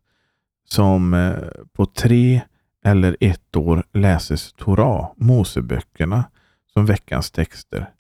som 0.65 1.15
eh, 1.15 1.35
på 1.73 1.87
tre 1.87 2.41
eller 2.85 3.17
ett 3.21 3.57
år 3.57 3.85
läses 3.93 4.53
Torah, 4.53 5.11
Moseböckerna, 5.17 6.25
som 6.73 6.87
veckans 6.87 7.31
texter, 7.31 7.91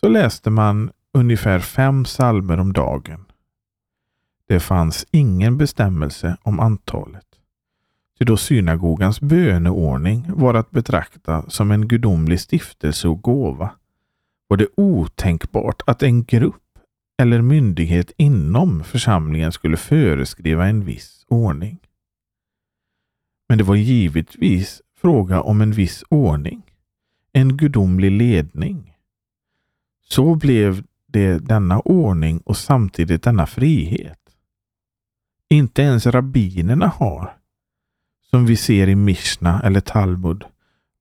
så 0.00 0.08
läste 0.08 0.50
man 0.50 0.90
ungefär 1.12 1.60
fem 1.60 2.04
salmer 2.04 2.60
om 2.60 2.72
dagen. 2.72 3.24
Det 4.48 4.60
fanns 4.60 5.06
ingen 5.10 5.58
bestämmelse 5.58 6.36
om 6.42 6.60
antalet. 6.60 7.26
Ty 8.18 8.24
då 8.24 8.36
synagogans 8.36 9.20
böneordning 9.20 10.26
var 10.28 10.54
att 10.54 10.70
betrakta 10.70 11.50
som 11.50 11.70
en 11.70 11.88
gudomlig 11.88 12.40
stiftelse 12.40 13.08
och 13.08 13.22
gåva 13.22 13.70
var 14.48 14.56
det 14.56 14.68
otänkbart 14.76 15.82
att 15.86 16.02
en 16.02 16.24
grupp 16.24 16.78
eller 17.22 17.42
myndighet 17.42 18.12
inom 18.16 18.84
församlingen 18.84 19.52
skulle 19.52 19.76
föreskriva 19.76 20.66
en 20.66 20.84
viss 20.84 21.24
ordning. 21.28 21.78
Men 23.48 23.58
det 23.58 23.64
var 23.64 23.74
givetvis 23.74 24.82
fråga 24.96 25.42
om 25.42 25.60
en 25.60 25.72
viss 25.72 26.04
ordning, 26.08 26.62
en 27.32 27.56
gudomlig 27.56 28.10
ledning. 28.10 28.96
Så 30.08 30.34
blev 30.34 30.84
det 31.06 31.38
denna 31.38 31.80
ordning 31.80 32.38
och 32.38 32.56
samtidigt 32.56 33.22
denna 33.22 33.46
frihet. 33.46 34.18
Inte 35.48 35.82
ens 35.82 36.06
rabbinerna 36.06 36.86
har, 36.86 37.36
som 38.34 38.46
vi 38.46 38.56
ser 38.56 38.88
i 38.88 38.94
Mishna 38.94 39.60
eller 39.64 39.80
Talmud, 39.80 40.44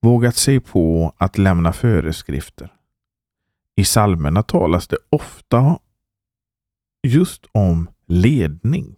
vågat 0.02 0.36
sig 0.36 0.60
på 0.60 1.13
att 1.17 1.38
lämna 1.38 1.74
föreskrifter. 1.74 2.74
I 3.76 3.86
salmerna 3.86 4.43
talas 4.43 4.88
det 4.88 4.98
ofta 5.10 5.80
just 7.08 7.46
om 7.52 7.89
ledning. 8.08 8.96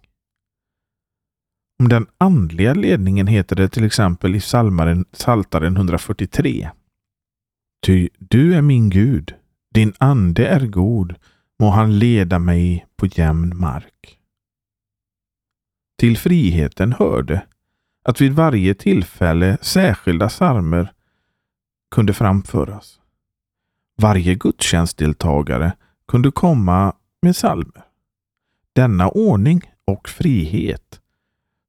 Om 1.79 1.89
den 1.89 2.07
andliga 2.17 2.73
ledningen 2.73 3.27
heter 3.27 3.55
det 3.55 3.69
till 3.69 3.83
exempel 3.83 4.35
i 4.35 4.39
Salmaren, 4.39 5.05
Saltaren 5.11 5.75
143. 5.75 6.69
Ty 7.85 8.09
du 8.17 8.55
är 8.55 8.61
min 8.61 8.89
Gud, 8.89 9.33
din 9.73 9.93
ande 9.97 10.47
är 10.47 10.67
god, 10.67 11.15
må 11.59 11.69
han 11.69 11.99
leda 11.99 12.39
mig 12.39 12.85
på 12.95 13.05
jämn 13.05 13.57
mark. 13.57 14.19
Till 15.99 16.17
friheten 16.17 16.93
hörde 16.93 17.45
att 18.05 18.21
vid 18.21 18.33
varje 18.33 18.73
tillfälle 18.73 19.57
särskilda 19.61 20.29
psalmer 20.29 20.93
kunde 21.91 22.13
framföras. 22.13 22.99
Varje 23.97 24.35
gudstjänstdeltagare 24.35 25.73
kunde 26.07 26.31
komma 26.31 26.93
med 27.21 27.35
salmer. 27.35 27.85
Denna 28.73 29.09
ordning 29.09 29.61
och 29.85 30.09
frihet 30.09 30.99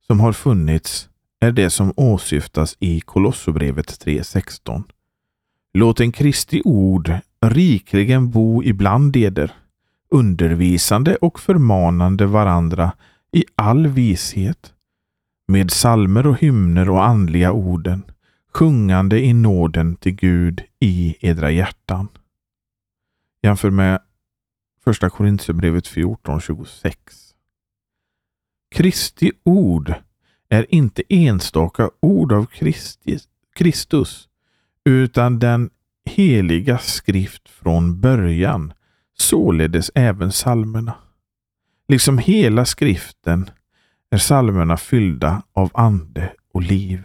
som 0.07 0.20
har 0.20 0.33
funnits 0.33 1.09
är 1.40 1.53
det 1.53 1.70
som 1.70 1.92
åsyftas 1.96 2.77
i 2.81 3.01
Kolosserbrevet 3.01 3.87
3.16. 3.87 4.83
Låt 5.75 6.01
en 6.01 6.12
Kristi 6.12 6.62
ord 6.64 7.12
rikligen 7.40 8.31
bo 8.31 8.62
ibland 8.62 9.16
eder, 9.16 9.53
undervisande 10.11 11.16
och 11.16 11.40
förmanande 11.40 12.27
varandra 12.27 12.92
i 13.33 13.44
all 13.55 13.87
vishet, 13.87 14.72
med 15.48 15.70
salmer 15.70 16.26
och 16.26 16.38
hymner 16.38 16.88
och 16.90 17.04
andliga 17.04 17.52
orden, 17.52 18.02
sjungande 18.52 19.20
i 19.20 19.32
nåden 19.32 19.96
till 19.96 20.12
Gud 20.12 20.62
i 20.80 21.16
edra 21.20 21.50
hjärtan. 21.50 22.09
Jämför 23.42 23.70
med 23.70 24.00
första 24.85 25.11
Korintierbrevet 25.11 25.88
14.26. 25.88 26.94
Kristi 28.70 29.32
ord 29.44 29.94
är 30.48 30.74
inte 30.74 31.02
enstaka 31.09 31.90
ord 32.00 32.32
av 32.32 32.46
Kristus, 33.54 34.28
utan 34.85 35.38
den 35.38 35.70
heliga 36.04 36.78
skrift 36.78 37.48
från 37.48 38.00
början, 38.00 38.72
således 39.14 39.90
även 39.94 40.32
salmerna. 40.32 40.94
Liksom 41.88 42.18
hela 42.18 42.64
skriften 42.64 43.50
är 44.16 44.20
salmerna 44.20 44.76
fyllda 44.76 45.42
av 45.52 45.70
ande 45.74 46.33
och 46.52 46.62
liv. 46.62 47.02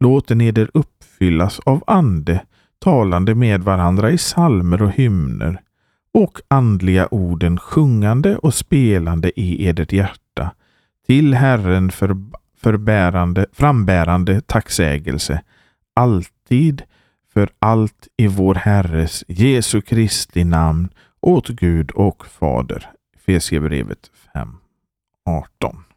Låten 0.00 0.40
eder 0.40 0.70
uppfyllas 0.74 1.60
av 1.60 1.84
ande, 1.86 2.44
talande 2.78 3.34
med 3.34 3.62
varandra 3.62 4.10
i 4.10 4.18
salmer 4.18 4.82
och 4.82 4.90
hymner 4.90 5.60
och 6.14 6.40
andliga 6.48 7.08
orden 7.10 7.58
sjungande 7.58 8.36
och 8.36 8.54
spelande 8.54 9.40
i 9.40 9.66
edert 9.66 9.92
hjärta 9.92 10.54
till 11.06 11.34
Herren 11.34 11.90
för, 11.90 12.16
förbärande, 12.60 13.46
frambärande 13.52 14.40
tacksägelse 14.40 15.42
alltid 15.94 16.82
för 17.34 17.50
allt 17.58 18.08
i 18.16 18.26
vår 18.26 18.54
Herres 18.54 19.24
Jesu 19.28 19.80
Kristi 19.80 20.44
namn 20.44 20.88
åt 21.20 21.48
Gud 21.48 21.90
och 21.90 22.26
Fader. 22.26 22.90
Efesierbrevet 23.16 24.10
5.18 24.34 25.89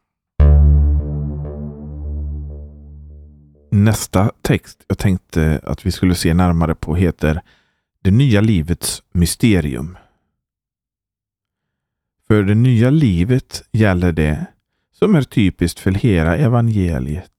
Nästa 3.75 4.31
text 4.41 4.83
jag 4.87 4.97
tänkte 4.97 5.61
att 5.63 5.85
vi 5.85 5.91
skulle 5.91 6.15
se 6.15 6.33
närmare 6.33 6.75
på 6.75 6.95
heter 6.95 7.41
Det 8.01 8.11
nya 8.11 8.41
livets 8.41 9.03
mysterium. 9.11 9.97
För 12.27 12.43
det 12.43 12.55
nya 12.55 12.89
livet 12.89 13.63
gäller 13.71 14.11
det 14.11 14.45
som 14.91 15.15
är 15.15 15.21
typiskt 15.21 15.79
för 15.79 15.91
hela 15.91 16.37
evangeliet. 16.37 17.31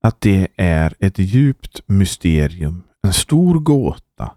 Att 0.00 0.20
det 0.20 0.48
är 0.56 0.94
ett 0.98 1.18
djupt 1.18 1.80
mysterium, 1.86 2.82
en 3.02 3.12
stor 3.12 3.58
gåta 3.58 4.34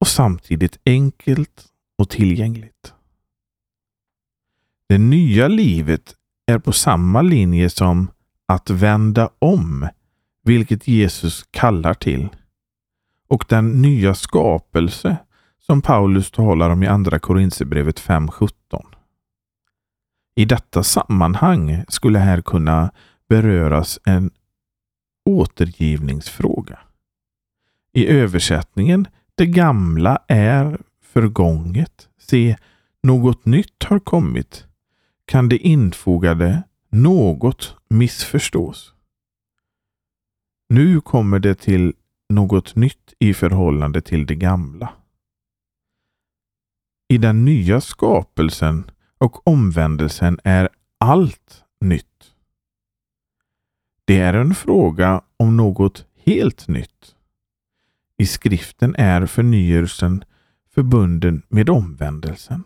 och 0.00 0.08
samtidigt 0.08 0.78
enkelt 0.86 1.66
och 1.98 2.10
tillgängligt. 2.10 2.92
Det 4.88 4.98
nya 4.98 5.48
livet 5.48 6.14
är 6.46 6.58
på 6.58 6.72
samma 6.72 7.22
linje 7.22 7.70
som 7.70 8.08
att 8.46 8.70
vända 8.70 9.30
om, 9.38 9.88
vilket 10.42 10.88
Jesus 10.88 11.44
kallar 11.50 11.94
till. 11.94 12.28
Och 13.28 13.44
den 13.48 13.82
nya 13.82 14.14
skapelse 14.14 15.16
som 15.66 15.82
Paulus 15.82 16.30
talar 16.30 16.70
om 16.70 16.82
i 16.82 16.86
Andra 16.86 17.18
Korinthierbrevet 17.18 18.00
5.17. 18.00 18.84
I 20.36 20.44
detta 20.44 20.82
sammanhang 20.82 21.84
skulle 21.88 22.18
här 22.18 22.40
kunna 22.40 22.90
beröras 23.28 23.98
en 24.04 24.30
återgivningsfråga. 25.24 26.78
I 27.92 28.06
översättningen 28.06 29.08
Det 29.34 29.46
gamla 29.46 30.18
är 30.28 30.78
förgånget. 31.02 32.08
Se, 32.20 32.56
något 33.02 33.46
nytt 33.46 33.84
har 33.84 33.98
kommit. 33.98 34.66
Kan 35.26 35.48
det 35.48 35.58
infogade 35.58 36.62
något 36.94 37.76
missförstås. 37.88 38.94
Nu 40.68 41.00
kommer 41.00 41.38
det 41.38 41.54
till 41.54 41.94
något 42.28 42.76
nytt 42.76 43.14
i 43.18 43.34
förhållande 43.34 44.00
till 44.00 44.26
det 44.26 44.34
gamla. 44.34 44.92
I 47.08 47.18
den 47.18 47.44
nya 47.44 47.80
skapelsen 47.80 48.90
och 49.18 49.48
omvändelsen 49.48 50.40
är 50.44 50.68
allt 50.98 51.64
nytt. 51.80 52.34
Det 54.04 54.18
är 54.18 54.34
en 54.34 54.54
fråga 54.54 55.22
om 55.36 55.56
något 55.56 56.06
helt 56.24 56.68
nytt. 56.68 57.14
I 58.18 58.26
skriften 58.26 58.94
är 58.98 59.26
förnyelsen 59.26 60.24
förbunden 60.74 61.42
med 61.48 61.70
omvändelsen. 61.70 62.64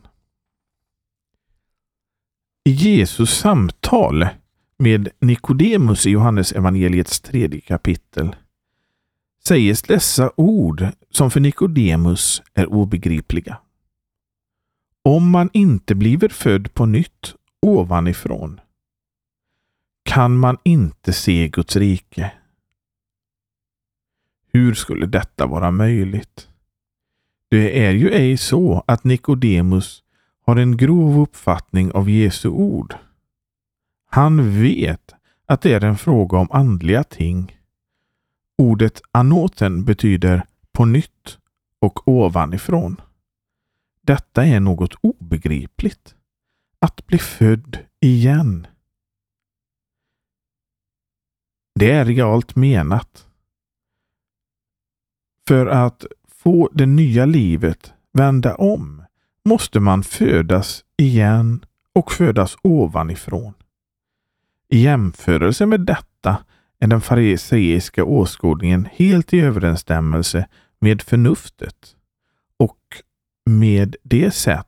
I 2.69 2.71
Jesus 2.71 3.39
samtal 3.39 4.27
med 4.79 5.09
Nikodemus 5.21 6.07
i 6.07 6.11
Johannes 6.11 6.53
evangeliets 6.53 7.21
tredje 7.21 7.61
kapitel 7.61 8.37
sägs 9.45 9.83
dessa 9.83 10.31
ord 10.37 10.87
som 11.11 11.31
för 11.31 11.41
Nikodemus 11.41 12.43
är 12.55 12.67
obegripliga. 12.67 13.59
Om 15.03 15.31
man 15.31 15.51
inte 15.53 15.95
bliver 15.95 16.29
född 16.29 16.75
på 16.75 16.87
nytt 16.87 17.35
ovanifrån 17.63 18.61
kan 20.03 20.39
man 20.39 20.59
inte 20.65 21.13
se 21.13 21.49
Guds 21.49 21.77
rike. 21.77 22.33
Hur 24.53 24.75
skulle 24.75 25.07
detta 25.07 25.47
vara 25.47 25.71
möjligt? 25.71 26.49
Det 27.49 27.85
är 27.87 27.93
ju 27.93 28.11
ej 28.11 28.37
så 28.37 28.85
att 28.87 29.05
Nikodemus 29.05 30.03
har 30.49 30.57
en 30.57 30.77
grov 30.77 31.21
uppfattning 31.21 31.93
av 31.93 32.11
Jesu 32.11 32.49
ord. 32.49 32.95
Han 34.07 34.61
vet 34.63 35.15
att 35.47 35.61
det 35.61 35.73
är 35.73 35.85
en 35.85 35.97
fråga 35.97 36.39
om 36.39 36.49
andliga 36.51 37.05
ting. 37.05 37.59
Ordet 38.59 39.03
anoten 39.13 39.85
betyder 39.85 40.47
på 40.73 40.85
nytt 40.85 41.39
och 41.79 42.09
ovanifrån. 42.09 43.01
Detta 44.03 44.47
är 44.47 44.61
något 44.61 44.95
obegripligt. 45.01 46.15
Att 46.79 47.07
bli 47.07 47.19
född 47.19 47.79
igen. 48.01 48.67
Det 51.75 51.91
är 51.91 52.05
realt 52.05 52.57
menat. 52.57 53.27
För 55.49 55.67
att 55.67 56.07
få 56.29 56.71
det 56.73 56.87
nya 56.87 57.27
livet 57.27 57.93
vända 58.13 58.55
om 58.55 58.98
måste 59.49 59.81
man 59.81 60.03
födas 60.03 60.85
igen 60.97 61.65
och 61.95 62.13
födas 62.13 62.57
ovanifrån. 62.63 63.55
I 64.69 64.79
jämförelse 64.79 65.67
med 65.67 65.81
detta 65.81 66.39
är 66.81 66.87
den 66.87 67.01
fariseiska 67.01 68.05
åskådningen 68.05 68.89
helt 68.93 69.35
i 69.35 69.41
överensstämmelse 69.41 70.49
med 70.79 71.03
förnuftet 71.03 71.97
och 72.59 72.79
med 73.51 73.97
det 74.03 74.31
sätt 74.31 74.67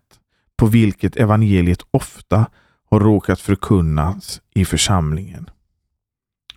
på 0.56 0.66
vilket 0.66 1.16
evangeliet 1.16 1.82
ofta 1.90 2.46
har 2.90 3.00
råkat 3.00 3.40
förkunnas 3.40 4.40
i 4.54 4.64
församlingen. 4.64 5.50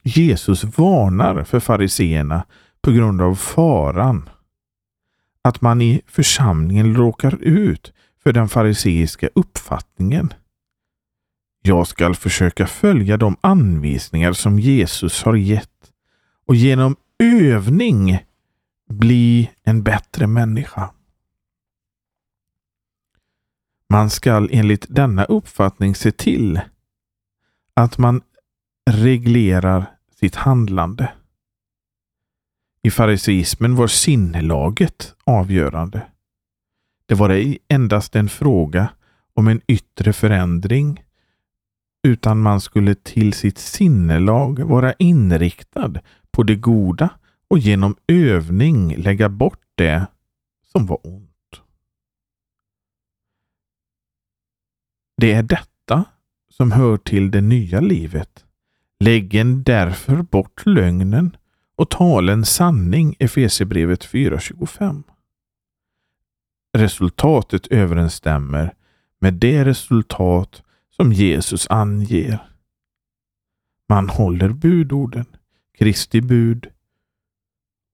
Jesus 0.04 0.64
varnar 0.64 1.44
för 1.44 1.60
fariseerna 1.60 2.46
på 2.82 2.92
grund 2.92 3.22
av 3.22 3.36
faran 3.36 4.30
att 5.42 5.62
man 5.62 5.82
i 5.82 6.02
församlingen 6.08 6.96
råkar 6.96 7.44
ut 7.44 7.94
för 8.24 8.34
den 8.34 8.50
fariseiska 8.50 9.30
uppfattningen. 9.36 10.34
Jag 11.62 11.88
skall 11.88 12.16
försöka 12.16 12.68
följa 12.68 13.18
de 13.18 13.36
anvisningar 13.42 14.34
som 14.34 14.60
Jesus 14.60 15.24
har 15.24 15.36
gett 15.36 15.92
och 16.46 16.56
genom 16.56 16.96
övning 17.20 18.20
bli 18.90 19.52
en 19.64 19.84
bättre 19.84 20.28
människa. 20.28 20.90
Man 23.90 24.10
skall 24.10 24.50
enligt 24.52 24.86
denna 24.90 25.26
uppfattning 25.26 25.96
se 25.96 26.12
till 26.12 26.62
att 27.74 27.98
man 27.98 28.22
reglerar 28.92 29.86
sitt 30.20 30.36
handlande. 30.36 31.14
I 32.82 32.92
fariseismen 32.92 33.76
var 33.76 33.88
sinnelaget 33.88 35.16
avgörande. 35.24 36.13
Det 37.14 37.18
var 37.18 37.30
ej 37.30 37.58
endast 37.68 38.16
en 38.16 38.30
fråga 38.30 38.90
om 39.34 39.48
en 39.48 39.62
yttre 39.68 40.14
förändring 40.14 41.04
utan 42.04 42.42
man 42.42 42.62
skulle 42.62 42.96
till 42.96 43.34
sitt 43.34 43.58
sinnelag 43.58 44.60
vara 44.60 44.94
inriktad 44.94 45.94
på 46.32 46.44
det 46.44 46.56
goda 46.56 47.10
och 47.48 47.60
genom 47.60 47.96
övning 48.08 48.96
lägga 48.96 49.30
bort 49.30 49.62
det 49.76 50.06
som 50.72 50.86
var 50.86 51.00
ont. 51.04 51.62
Det 55.18 55.32
är 55.32 55.44
detta 55.44 56.06
som 56.50 56.72
hör 56.72 56.98
till 56.98 57.32
det 57.32 57.42
nya 57.42 57.80
livet. 57.80 58.46
Läggen 59.00 59.64
därför 59.64 60.22
bort 60.22 60.66
lögnen 60.66 61.38
och 61.76 61.90
talen 61.90 62.46
sanning 62.46 63.16
Efesierbrevet 63.20 64.06
4.25. 64.06 65.04
Resultatet 66.78 67.68
överensstämmer 67.68 68.74
med 69.22 69.34
det 69.34 69.66
resultat 69.66 70.64
som 70.96 71.14
Jesus 71.14 71.68
anger. 71.70 72.40
Man 73.90 74.10
håller 74.10 74.50
budorden, 74.50 75.26
Kristi 75.78 76.22
bud. 76.22 76.68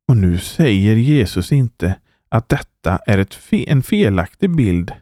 Och 0.07 0.17
nu 0.17 0.37
säger 0.37 0.95
Jesus 0.95 1.51
inte 1.51 1.95
att 2.29 2.49
detta 2.49 2.99
är 3.05 3.17
ett 3.17 3.33
fe 3.33 3.65
en 3.67 3.83
felaktig 3.83 4.55
bild 4.55 4.93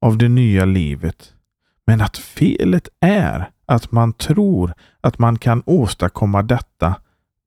av 0.00 0.18
det 0.18 0.28
nya 0.28 0.64
livet, 0.64 1.34
men 1.86 2.00
att 2.00 2.18
felet 2.18 2.88
är 3.00 3.50
att 3.66 3.92
man 3.92 4.12
tror 4.12 4.74
att 5.00 5.18
man 5.18 5.38
kan 5.38 5.62
åstadkomma 5.66 6.42
detta 6.42 6.94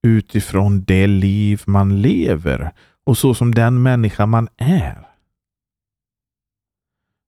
utifrån 0.03 0.83
det 0.83 1.07
liv 1.07 1.61
man 1.65 2.01
lever 2.01 2.71
och 3.03 3.17
så 3.17 3.33
som 3.33 3.55
den 3.55 3.81
människa 3.81 4.25
man 4.25 4.47
är. 4.57 5.10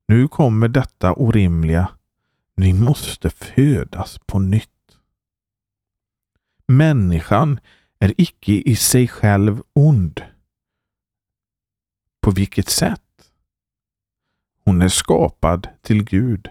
Nu 0.08 0.28
kommer 0.28 0.68
detta 0.68 1.14
orimliga. 1.14 1.92
Ni 2.56 2.74
måste 2.74 3.30
födas 3.30 4.20
på 4.26 4.40
nytt. 4.40 4.70
Människan 6.66 7.60
är 8.00 8.14
icke 8.18 8.52
i 8.52 8.76
sig 8.76 9.08
själv 9.08 9.62
ond. 9.74 10.22
På 12.22 12.32
vilket 12.32 12.70
sätt? 12.70 13.02
Hon 14.66 14.82
är 14.82 14.90
skapad 14.90 15.68
till 15.82 16.04
Gud. 16.04 16.50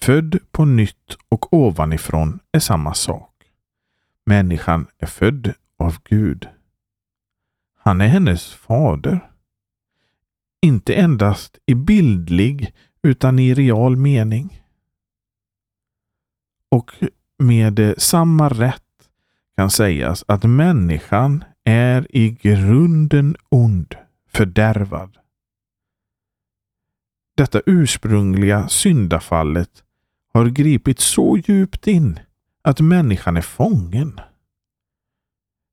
Född 0.00 0.38
på 0.50 0.64
nytt 0.64 1.16
och 1.28 1.52
ovanifrån 1.52 2.40
är 2.52 2.60
samma 2.60 2.94
sak. 2.94 3.44
Människan 4.24 4.86
är 4.98 5.06
född 5.06 5.54
av 5.76 5.98
Gud. 6.04 6.48
Han 7.78 8.00
är 8.00 8.08
hennes 8.08 8.52
fader. 8.52 9.31
Inte 10.62 10.94
endast 10.94 11.58
i 11.66 11.74
bildlig 11.74 12.74
utan 13.02 13.38
i 13.38 13.54
real 13.54 13.96
mening. 13.96 14.62
Och 16.68 16.90
med 17.38 17.94
samma 17.98 18.48
rätt 18.48 18.82
kan 19.56 19.70
sägas 19.70 20.24
att 20.28 20.44
människan 20.44 21.44
är 21.64 22.16
i 22.16 22.30
grunden 22.30 23.36
ond, 23.48 23.94
fördärvad. 24.28 25.16
Detta 27.36 27.62
ursprungliga 27.66 28.68
syndafallet 28.68 29.84
har 30.32 30.46
gripit 30.46 31.00
så 31.00 31.36
djupt 31.36 31.86
in 31.86 32.20
att 32.62 32.80
människan 32.80 33.36
är 33.36 33.42
fången. 33.42 34.20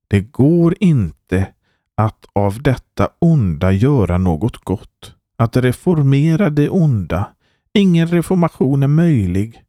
Det 0.08 0.22
går 0.22 0.76
inte 0.80 1.54
att 2.00 2.26
av 2.34 2.62
detta 2.62 3.10
onda 3.20 3.72
göra 3.72 4.18
något 4.18 4.58
gott, 4.58 5.16
att 5.38 5.58
reformera 5.58 6.50
det 6.50 6.70
onda. 6.70 7.36
Ingen 7.74 8.08
reformation 8.08 8.84
är 8.84 8.88
möjlig, 8.88 9.64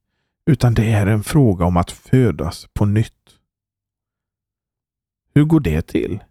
utan 0.47 0.75
det 0.75 0.93
är 0.93 1.07
en 1.07 1.23
fråga 1.23 1.65
om 1.65 1.77
att 1.77 1.91
födas 1.91 2.69
på 2.73 2.87
nytt. 2.87 3.13
Hur 5.35 5.45
går 5.45 5.61
det 5.61 5.83
till? 5.83 6.25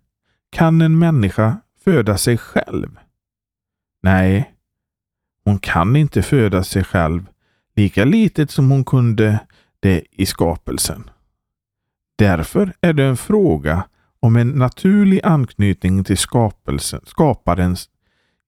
Kan 0.50 0.82
en 0.82 1.00
människa 1.00 1.58
föda 1.84 2.18
sig 2.18 2.38
själv? 2.38 3.00
Nej, 4.04 4.54
hon 5.44 5.60
kan 5.60 5.96
inte 5.96 6.22
föda 6.22 6.64
sig 6.64 6.84
själv 6.84 7.26
lika 7.76 8.06
litet 8.06 8.52
som 8.52 8.72
hon 8.72 8.86
kunde 8.86 9.40
det 9.80 10.04
i 10.12 10.26
skapelsen. 10.26 11.10
Därför 12.18 12.74
är 12.82 12.94
det 12.94 13.04
en 13.04 13.18
fråga 13.18 13.84
om 14.22 14.36
en 14.36 14.50
naturlig 14.50 15.20
anknytning 15.24 16.04
till 16.04 16.18
skapelsen, 16.18 17.02
skaparens 17.06 17.90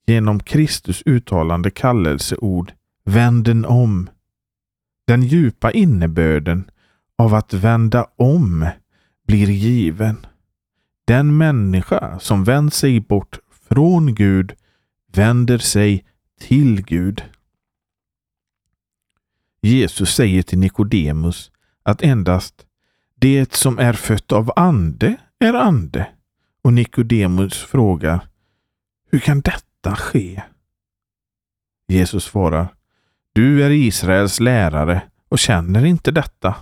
genom 0.07 0.39
Kristus 0.39 1.03
uttalande 1.05 1.71
kallelseord 1.71 2.73
vänden 3.05 3.65
om. 3.65 4.09
Den 5.07 5.23
djupa 5.23 5.71
innebörden 5.71 6.71
av 7.17 7.33
att 7.33 7.53
vända 7.53 8.07
om 8.15 8.69
blir 9.27 9.49
given. 9.49 10.25
Den 11.05 11.37
människa 11.37 12.19
som 12.19 12.43
vänt 12.43 12.73
sig 12.73 12.99
bort 12.99 13.39
från 13.69 14.15
Gud 14.15 14.53
vänder 15.13 15.57
sig 15.57 16.05
till 16.39 16.81
Gud. 16.81 17.23
Jesus 19.61 20.15
säger 20.15 20.43
till 20.43 20.59
Nikodemus 20.59 21.51
att 21.83 22.01
endast 22.01 22.65
det 23.21 23.53
som 23.53 23.79
är 23.79 23.93
fött 23.93 24.31
av 24.31 24.51
ande 24.55 25.17
är 25.39 25.53
ande. 25.53 26.07
Och 26.61 26.73
Nikodemus 26.73 27.57
frågar 27.63 28.27
Hur 29.11 29.19
kan 29.19 29.41
detta 29.41 29.95
ske? 29.95 30.41
Jesus 31.87 32.23
svarar 32.23 32.67
Du 33.33 33.63
är 33.63 33.69
Israels 33.69 34.39
lärare 34.39 35.01
och 35.29 35.39
känner 35.39 35.85
inte 35.85 36.11
detta. 36.11 36.55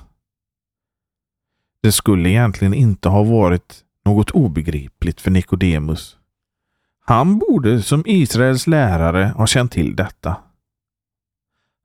Det 1.83 1.91
skulle 1.91 2.29
egentligen 2.29 2.73
inte 2.73 3.09
ha 3.09 3.23
varit 3.23 3.83
något 4.05 4.31
obegripligt 4.31 5.21
för 5.21 5.31
Nikodemus. 5.31 6.17
Han 7.05 7.39
borde 7.39 7.81
som 7.81 8.03
Israels 8.05 8.67
lärare 8.67 9.33
ha 9.35 9.47
känt 9.47 9.71
till 9.71 9.95
detta. 9.95 10.37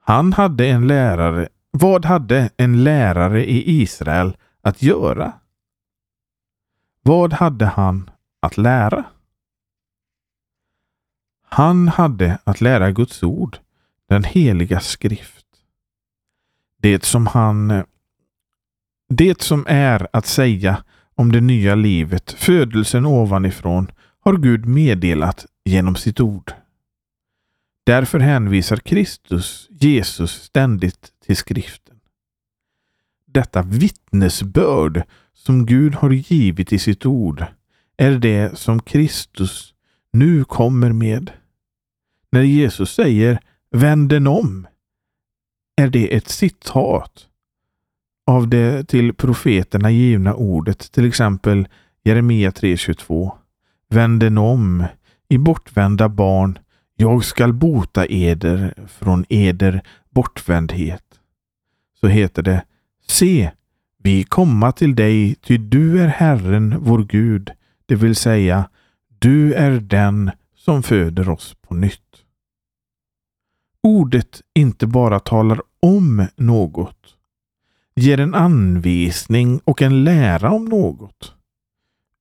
Han 0.00 0.32
hade 0.32 0.66
en 0.66 0.86
lärare. 0.86 1.48
Vad 1.70 2.04
hade 2.04 2.50
en 2.56 2.84
lärare 2.84 3.44
i 3.44 3.82
Israel 3.82 4.36
att 4.64 4.82
göra? 4.82 5.32
Vad 7.02 7.32
hade 7.32 7.66
han 7.66 8.10
att 8.40 8.56
lära? 8.56 9.04
Han 11.42 11.88
hade 11.88 12.38
att 12.44 12.60
lära 12.60 12.90
Guds 12.90 13.22
ord, 13.22 13.58
den 14.08 14.24
heliga 14.24 14.80
skrift. 14.80 15.46
Det 16.78 17.04
som 17.04 17.26
han 17.26 17.84
det 19.08 19.42
som 19.42 19.64
är 19.68 20.08
att 20.12 20.26
säga 20.26 20.84
om 21.14 21.32
det 21.32 21.40
nya 21.40 21.74
livet, 21.74 22.32
födelsen 22.32 23.06
ovanifrån, 23.06 23.90
har 24.20 24.36
Gud 24.36 24.66
meddelat 24.66 25.46
genom 25.64 25.96
sitt 25.96 26.20
ord. 26.20 26.52
Därför 27.84 28.18
hänvisar 28.18 28.76
Kristus, 28.76 29.68
Jesus, 29.70 30.30
ständigt 30.42 31.12
till 31.26 31.36
skriften 31.36 31.93
detta 33.34 33.62
vittnesbörd 33.62 35.02
som 35.32 35.66
Gud 35.66 35.94
har 35.94 36.10
givit 36.10 36.72
i 36.72 36.78
sitt 36.78 37.06
ord 37.06 37.44
är 37.96 38.10
det 38.10 38.58
som 38.58 38.80
Kristus 38.80 39.74
nu 40.12 40.44
kommer 40.44 40.92
med. 40.92 41.30
När 42.32 42.42
Jesus 42.42 42.94
säger 42.94 43.40
vänd 43.70 44.08
den 44.08 44.26
om 44.26 44.66
är 45.76 45.88
det 45.88 46.16
ett 46.16 46.28
citat 46.28 47.28
av 48.26 48.48
det 48.48 48.88
till 48.88 49.14
profeterna 49.14 49.90
givna 49.90 50.34
ordet, 50.34 50.92
till 50.92 51.08
exempel 51.08 51.68
Jeremia 52.04 52.50
3.22. 52.50 53.32
Vänd 53.88 54.20
den 54.20 54.38
om 54.38 54.84
i 55.28 55.38
bortvända 55.38 56.08
barn, 56.08 56.58
jag 56.96 57.24
skall 57.24 57.52
bota 57.52 58.06
eder 58.06 58.74
från 58.88 59.24
eder 59.28 59.82
bortvändhet. 60.10 61.04
Så 62.00 62.06
heter 62.06 62.42
det, 62.42 62.64
se, 63.06 63.50
vi 63.98 64.24
komma 64.24 64.72
till 64.72 64.94
dig, 64.94 65.34
ty 65.34 65.56
du 65.56 66.02
är 66.02 66.08
Herren 66.08 66.74
vår 66.78 67.04
Gud, 67.04 67.50
det 67.86 67.94
vill 67.94 68.16
säga, 68.16 68.68
du 69.18 69.54
är 69.54 69.70
den 69.70 70.30
som 70.56 70.82
föder 70.82 71.28
oss 71.28 71.56
på 71.60 71.74
nytt. 71.74 72.00
Ordet 73.82 74.40
inte 74.54 74.86
bara 74.86 75.20
talar 75.20 75.60
om 75.80 76.26
något, 76.36 77.16
ger 77.96 78.20
en 78.20 78.34
anvisning 78.34 79.60
och 79.64 79.82
en 79.82 80.04
lära 80.04 80.50
om 80.50 80.64
något, 80.64 81.34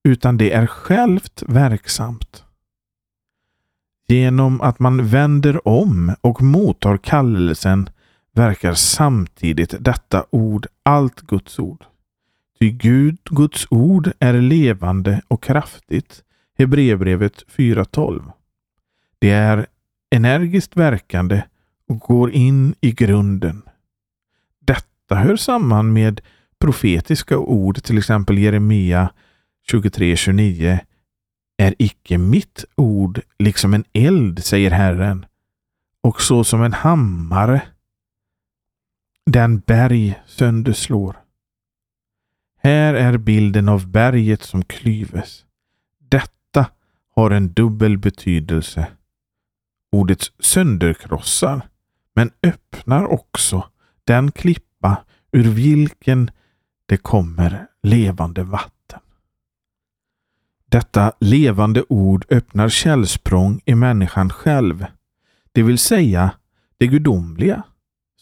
utan 0.04 0.36
det 0.36 0.52
är 0.52 0.66
självt 0.66 1.42
verksamt. 1.46 2.44
Genom 4.08 4.60
att 4.60 4.78
man 4.78 5.06
vänder 5.06 5.68
om 5.68 6.14
och 6.20 6.42
mottar 6.42 6.96
kallelsen 6.96 7.88
verkar 8.34 8.74
samtidigt 8.74 9.74
detta 9.80 10.26
ord 10.30 10.66
allt 10.82 11.20
Guds 11.20 11.58
ord. 11.58 11.84
Ty 12.58 12.70
Gud, 12.70 13.18
Guds 13.24 13.66
ord 13.70 14.12
är 14.18 14.32
levande 14.32 15.22
och 15.28 15.42
kraftigt. 15.42 16.22
Hebreerbrevet 16.58 17.44
4.12. 17.56 18.32
Det 19.18 19.30
är 19.30 19.66
energiskt 20.10 20.76
verkande 20.76 21.42
och 21.88 21.98
går 21.98 22.30
in 22.30 22.74
i 22.80 22.92
grunden. 22.92 23.62
Detta 24.60 25.14
hör 25.14 25.36
samman 25.36 25.92
med 25.92 26.20
profetiska 26.58 27.38
ord, 27.38 27.82
till 27.82 27.98
exempel 27.98 28.38
Jeremia 28.38 29.10
23.29. 29.72 30.78
Är 31.56 31.74
icke 31.78 32.18
mitt 32.18 32.64
ord 32.76 33.20
liksom 33.38 33.74
en 33.74 33.84
eld, 33.92 34.44
säger 34.44 34.70
Herren, 34.70 35.26
och 36.00 36.22
så 36.22 36.44
som 36.44 36.62
en 36.62 36.72
hammare 36.72 37.62
den 39.26 39.58
berg 39.58 40.22
sönderslår. 40.26 41.16
Här 42.62 42.94
är 42.94 43.16
bilden 43.16 43.68
av 43.68 43.86
berget 43.88 44.42
som 44.42 44.64
klyves. 44.64 45.44
Detta 45.98 46.66
har 47.14 47.30
en 47.30 47.52
dubbel 47.52 47.98
betydelse. 47.98 48.86
Ordet 49.92 50.20
sönderkrossar, 50.38 51.68
men 52.14 52.30
öppnar 52.42 53.06
också 53.06 53.68
den 54.04 54.32
klippa 54.32 55.04
ur 55.32 55.44
vilken 55.44 56.30
det 56.86 56.96
kommer 56.96 57.66
levande 57.82 58.42
vatten. 58.42 59.00
Detta 60.66 61.12
levande 61.20 61.84
ord 61.88 62.24
öppnar 62.28 62.68
källsprång 62.68 63.60
i 63.64 63.74
människan 63.74 64.30
själv, 64.30 64.86
det 65.52 65.62
vill 65.62 65.78
säga 65.78 66.30
det 66.78 66.86
gudomliga 66.86 67.62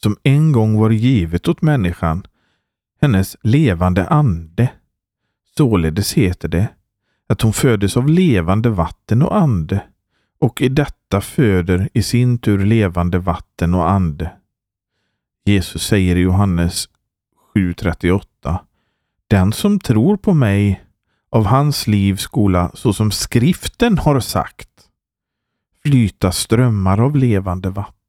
som 0.02 0.16
en 0.22 0.52
gång 0.52 0.78
var 0.78 0.90
givet 0.90 1.48
åt 1.48 1.62
människan, 1.62 2.26
hennes 3.00 3.36
levande 3.42 4.08
ande. 4.08 4.70
Således 5.56 6.12
heter 6.12 6.48
det 6.48 6.68
att 7.28 7.42
hon 7.42 7.52
föddes 7.52 7.96
av 7.96 8.08
levande 8.08 8.70
vatten 8.70 9.22
och 9.22 9.36
ande 9.36 9.84
och 10.38 10.62
i 10.62 10.68
detta 10.68 11.20
föder 11.20 11.88
i 11.94 12.02
sin 12.02 12.38
tur 12.38 12.66
levande 12.66 13.18
vatten 13.18 13.74
och 13.74 13.90
ande. 13.90 14.32
Jesus 15.44 15.86
säger 15.86 16.16
i 16.16 16.20
Johannes 16.20 16.88
7.38 17.54 18.58
Den 19.28 19.52
som 19.52 19.80
tror 19.80 20.16
på 20.16 20.34
mig 20.34 20.84
av 21.30 21.46
hans 21.46 21.86
liv 21.86 22.16
skola 22.16 22.70
så 22.74 22.92
som 22.92 23.10
skriften 23.10 23.98
har 23.98 24.20
sagt 24.20 24.68
flyta 25.82 26.32
strömmar 26.32 27.00
av 27.00 27.16
levande 27.16 27.70
vatten. 27.70 28.01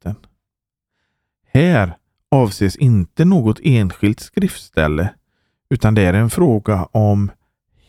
Här 1.54 1.98
avses 2.32 2.76
inte 2.76 3.26
något 3.26 3.60
enskilt 3.63 4.20
skriftställe 4.20 5.13
utan 5.70 5.94
det 5.94 6.02
är 6.02 6.13
en 6.13 6.30
fråga 6.30 6.84
om 6.92 7.32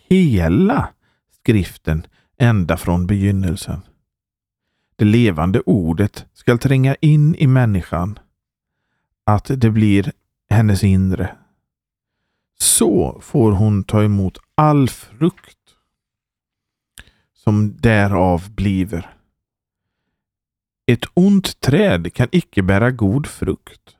hela 0.09 0.89
skriften 1.31 2.07
ända 2.39 2.77
från 2.77 3.07
begynnelsen. 3.07 3.83
Det 4.97 5.05
levande 5.05 5.61
ordet 5.61 6.27
skall 6.33 6.59
tränga 6.59 6.95
in 6.95 7.35
i 7.35 7.47
människan, 7.47 8.19
att 9.25 9.51
det 9.57 9.71
blir 9.71 10.13
hennes 10.51 10.85
inre. 10.85 11.37
Så 12.59 13.21
får 13.23 13.53
hon 13.53 13.85
ta 13.85 14.03
emot 14.03 14.39
all 14.55 14.89
frukt 14.89 15.59
som 17.35 17.77
därav 17.77 18.51
bliver. 18.51 19.15
Ett 20.87 21.05
ont 21.15 21.61
träd 21.61 22.15
kan 22.15 22.29
icke 22.33 22.63
bära 22.63 22.91
god 22.91 23.27
frukt. 23.27 23.97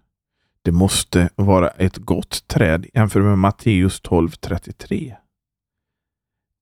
Det 0.63 0.73
måste 0.73 1.31
vara 1.35 1.69
ett 1.69 1.97
gott 1.97 2.49
träd 2.49 2.87
jämfört 2.95 3.23
med 3.23 3.39
Matteus 3.39 4.03
12.33. 4.03 5.15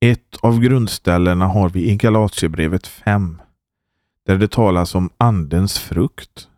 Ett 0.00 0.36
av 0.42 0.60
grundställena 0.60 1.46
har 1.46 1.68
vi 1.68 1.90
i 1.90 1.96
Galatierbrevet 1.96 2.86
5 2.86 3.42
där 4.26 4.38
det 4.38 4.50
talas 4.50 4.94
om 4.94 5.10
Andens 5.18 5.78
frukt 5.78 6.48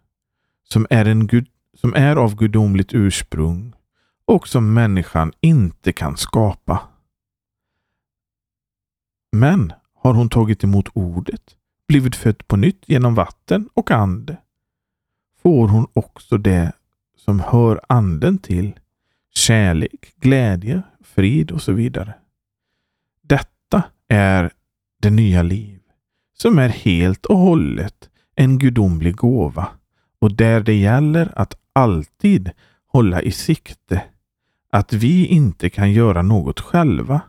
som 0.69 0.87
är, 0.91 1.05
en 1.05 1.27
gud, 1.27 1.47
som 1.75 1.95
är 1.95 2.17
av 2.17 2.37
gudomligt 2.37 2.95
ursprung 2.95 3.73
och 4.25 4.49
som 4.49 4.75
människan 4.75 5.33
inte 5.41 5.93
kan 5.93 6.17
skapa. 6.17 6.81
Men 9.33 9.73
har 9.95 10.15
hon 10.15 10.29
tagit 10.29 10.65
emot 10.65 10.89
ordet 10.93 11.57
blivit 11.89 12.17
född 12.17 12.49
på 12.49 12.57
nytt 12.57 12.83
genom 12.87 13.15
vatten 13.15 13.69
och 13.75 13.91
ande, 13.91 14.37
får 15.43 15.69
hon 15.69 15.87
också 15.93 16.39
det 16.39 16.73
som 17.17 17.41
hör 17.41 17.81
anden 17.89 18.39
till, 18.39 18.73
kärlek, 19.35 20.15
glädje, 20.17 20.83
frid 21.01 21.51
och 21.51 21.63
så 21.63 21.73
vidare. 21.73 22.15
Detta 23.23 23.83
är 24.09 24.51
det 25.01 25.11
nya 25.11 25.43
liv 25.43 25.81
som 26.39 26.59
är 26.59 26.69
helt 26.69 27.27
och 27.27 27.39
hållet 27.39 28.11
en 28.35 28.59
gudomlig 28.59 29.17
gåva 29.17 29.69
och 30.19 30.33
där 30.33 30.61
det 30.61 30.75
gäller 30.75 31.33
att 31.37 31.59
alltid 31.73 32.51
hålla 32.87 33.23
i 33.23 33.33
sikte 33.33 34.03
att 34.71 34.93
vi 34.93 35.27
inte 35.27 35.71
kan 35.71 35.93
göra 35.93 36.23
något 36.23 36.61
själva. 36.61 37.21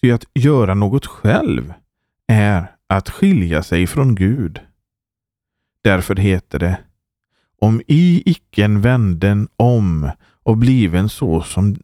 Ty 0.00 0.12
att 0.12 0.24
göra 0.34 0.74
något 0.74 1.06
själv 1.06 1.72
är 2.26 2.77
att 2.88 3.10
skilja 3.10 3.62
sig 3.62 3.86
från 3.86 4.14
Gud. 4.14 4.60
Därför 5.82 6.16
heter 6.16 6.58
det 6.58 6.78
Om 7.60 7.82
i 7.86 8.22
icken 8.30 8.80
vänden 8.80 9.48
om 9.56 10.10
och 10.42 10.56
bliven 10.56 11.08
så 11.08 11.42
som 11.42 11.76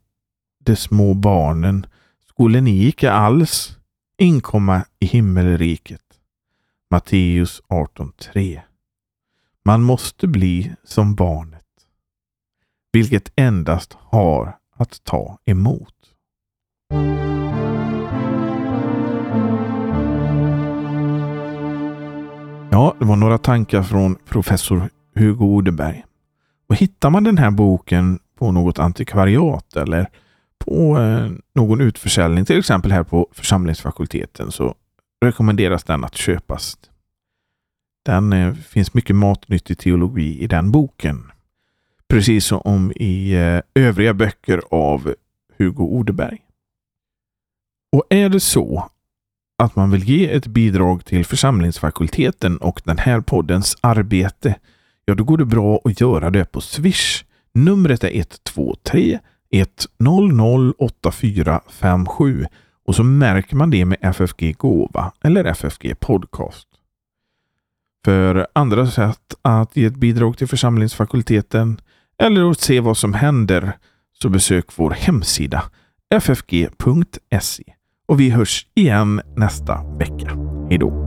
de 0.59 0.77
små 0.77 1.15
barnen 1.15 1.87
skulle 2.27 2.61
ni 2.61 2.87
icke 2.87 3.11
alls 3.11 3.79
inkomma 4.19 4.85
i 4.99 5.07
himmelriket. 5.07 6.01
Matteus 6.91 7.63
18.3 7.69 8.61
Man 9.65 9.83
måste 9.83 10.27
bli 10.27 10.75
som 10.85 11.15
barnet, 11.15 11.63
vilket 12.93 13.33
endast 13.37 13.97
har 14.01 14.59
att 14.77 15.05
ta 15.05 15.39
emot. 15.45 15.95
Ja, 22.75 22.95
det 22.99 23.05
var 23.05 23.17
några 23.17 23.39
tankar 23.39 23.83
från 23.83 24.15
professor 24.15 24.91
Hugo 25.15 25.45
Odeberg. 25.45 26.05
Och 26.69 26.77
hittar 26.77 27.11
man 27.11 27.25
den 27.25 27.39
här 27.39 27.51
boken 27.51 28.19
på 28.39 28.53
något 28.53 28.79
antikvariat 28.79 29.77
eller 29.77 30.11
på 30.59 30.99
eh, 30.99 31.31
någon 31.55 31.81
utförsäljning, 31.81 32.45
till 32.45 32.59
exempel 32.59 32.93
här 32.93 33.03
på 33.03 33.29
församlingsfakulteten, 33.33 34.53
så 34.53 34.75
rekommenderas 35.25 35.85
den 35.85 36.05
att 36.05 36.15
köpas. 36.15 36.77
Den 38.05 38.33
eh, 38.33 38.55
finns 38.55 38.95
mycket 38.95 39.17
matnyttig 39.17 39.79
teologi 39.79 40.43
i 40.43 40.47
den 40.47 40.71
boken. 40.71 41.31
Precis 42.09 42.45
som 42.45 42.93
i 42.97 43.33
eh, 43.33 43.85
övriga 43.85 44.15
böcker 44.15 44.63
av 44.71 45.15
Hugo 45.59 45.85
Odeberg. 45.85 46.39
Och 47.93 48.05
är 48.11 48.29
det 48.29 48.41
så 48.41 48.91
att 49.59 49.77
man 49.77 49.91
vill 49.91 50.05
ge 50.05 50.33
ett 50.33 50.47
bidrag 50.47 51.05
till 51.05 51.25
församlingsfakulteten 51.25 52.57
och 52.57 52.83
den 52.85 52.99
här 52.99 53.21
poddens 53.21 53.77
arbete, 53.81 54.55
ja 55.05 55.15
då 55.15 55.25
går 55.25 55.39
det 55.39 55.45
bra 55.45 55.81
att 55.85 56.01
göra 56.01 56.31
det 56.31 56.53
på 56.53 56.61
Swish. 56.61 57.25
Numret 57.55 58.05
är 58.05 58.09
123 58.09 59.19
1008457 59.51 62.47
och 62.87 62.95
så 62.95 63.03
märker 63.03 63.57
man 63.57 63.71
det 63.71 63.85
med 63.85 63.99
FFG 64.01 64.57
Gåva 64.59 65.13
eller 65.25 65.45
FFG 65.45 66.01
Podcast. 66.01 66.69
För 68.05 68.47
andra 68.53 68.87
sätt 68.87 69.35
att 69.43 69.77
ge 69.77 69.85
ett 69.85 69.97
bidrag 69.97 70.39
till 70.39 70.49
församlingsfakulteten 70.49 71.81
eller 72.19 72.51
att 72.51 72.61
se 72.61 72.81
vad 72.81 72.97
som 72.97 73.15
händer 73.15 73.73
så 74.23 74.29
besök 74.29 74.67
vår 74.77 74.91
hemsida 74.91 75.63
ffg.se 76.21 77.74
och 78.09 78.21
vi 78.21 78.31
hörs 78.31 78.67
igen 78.75 79.21
nästa 79.37 79.81
vecka. 79.99 80.37
Hej 80.71 80.79
då! 80.79 81.04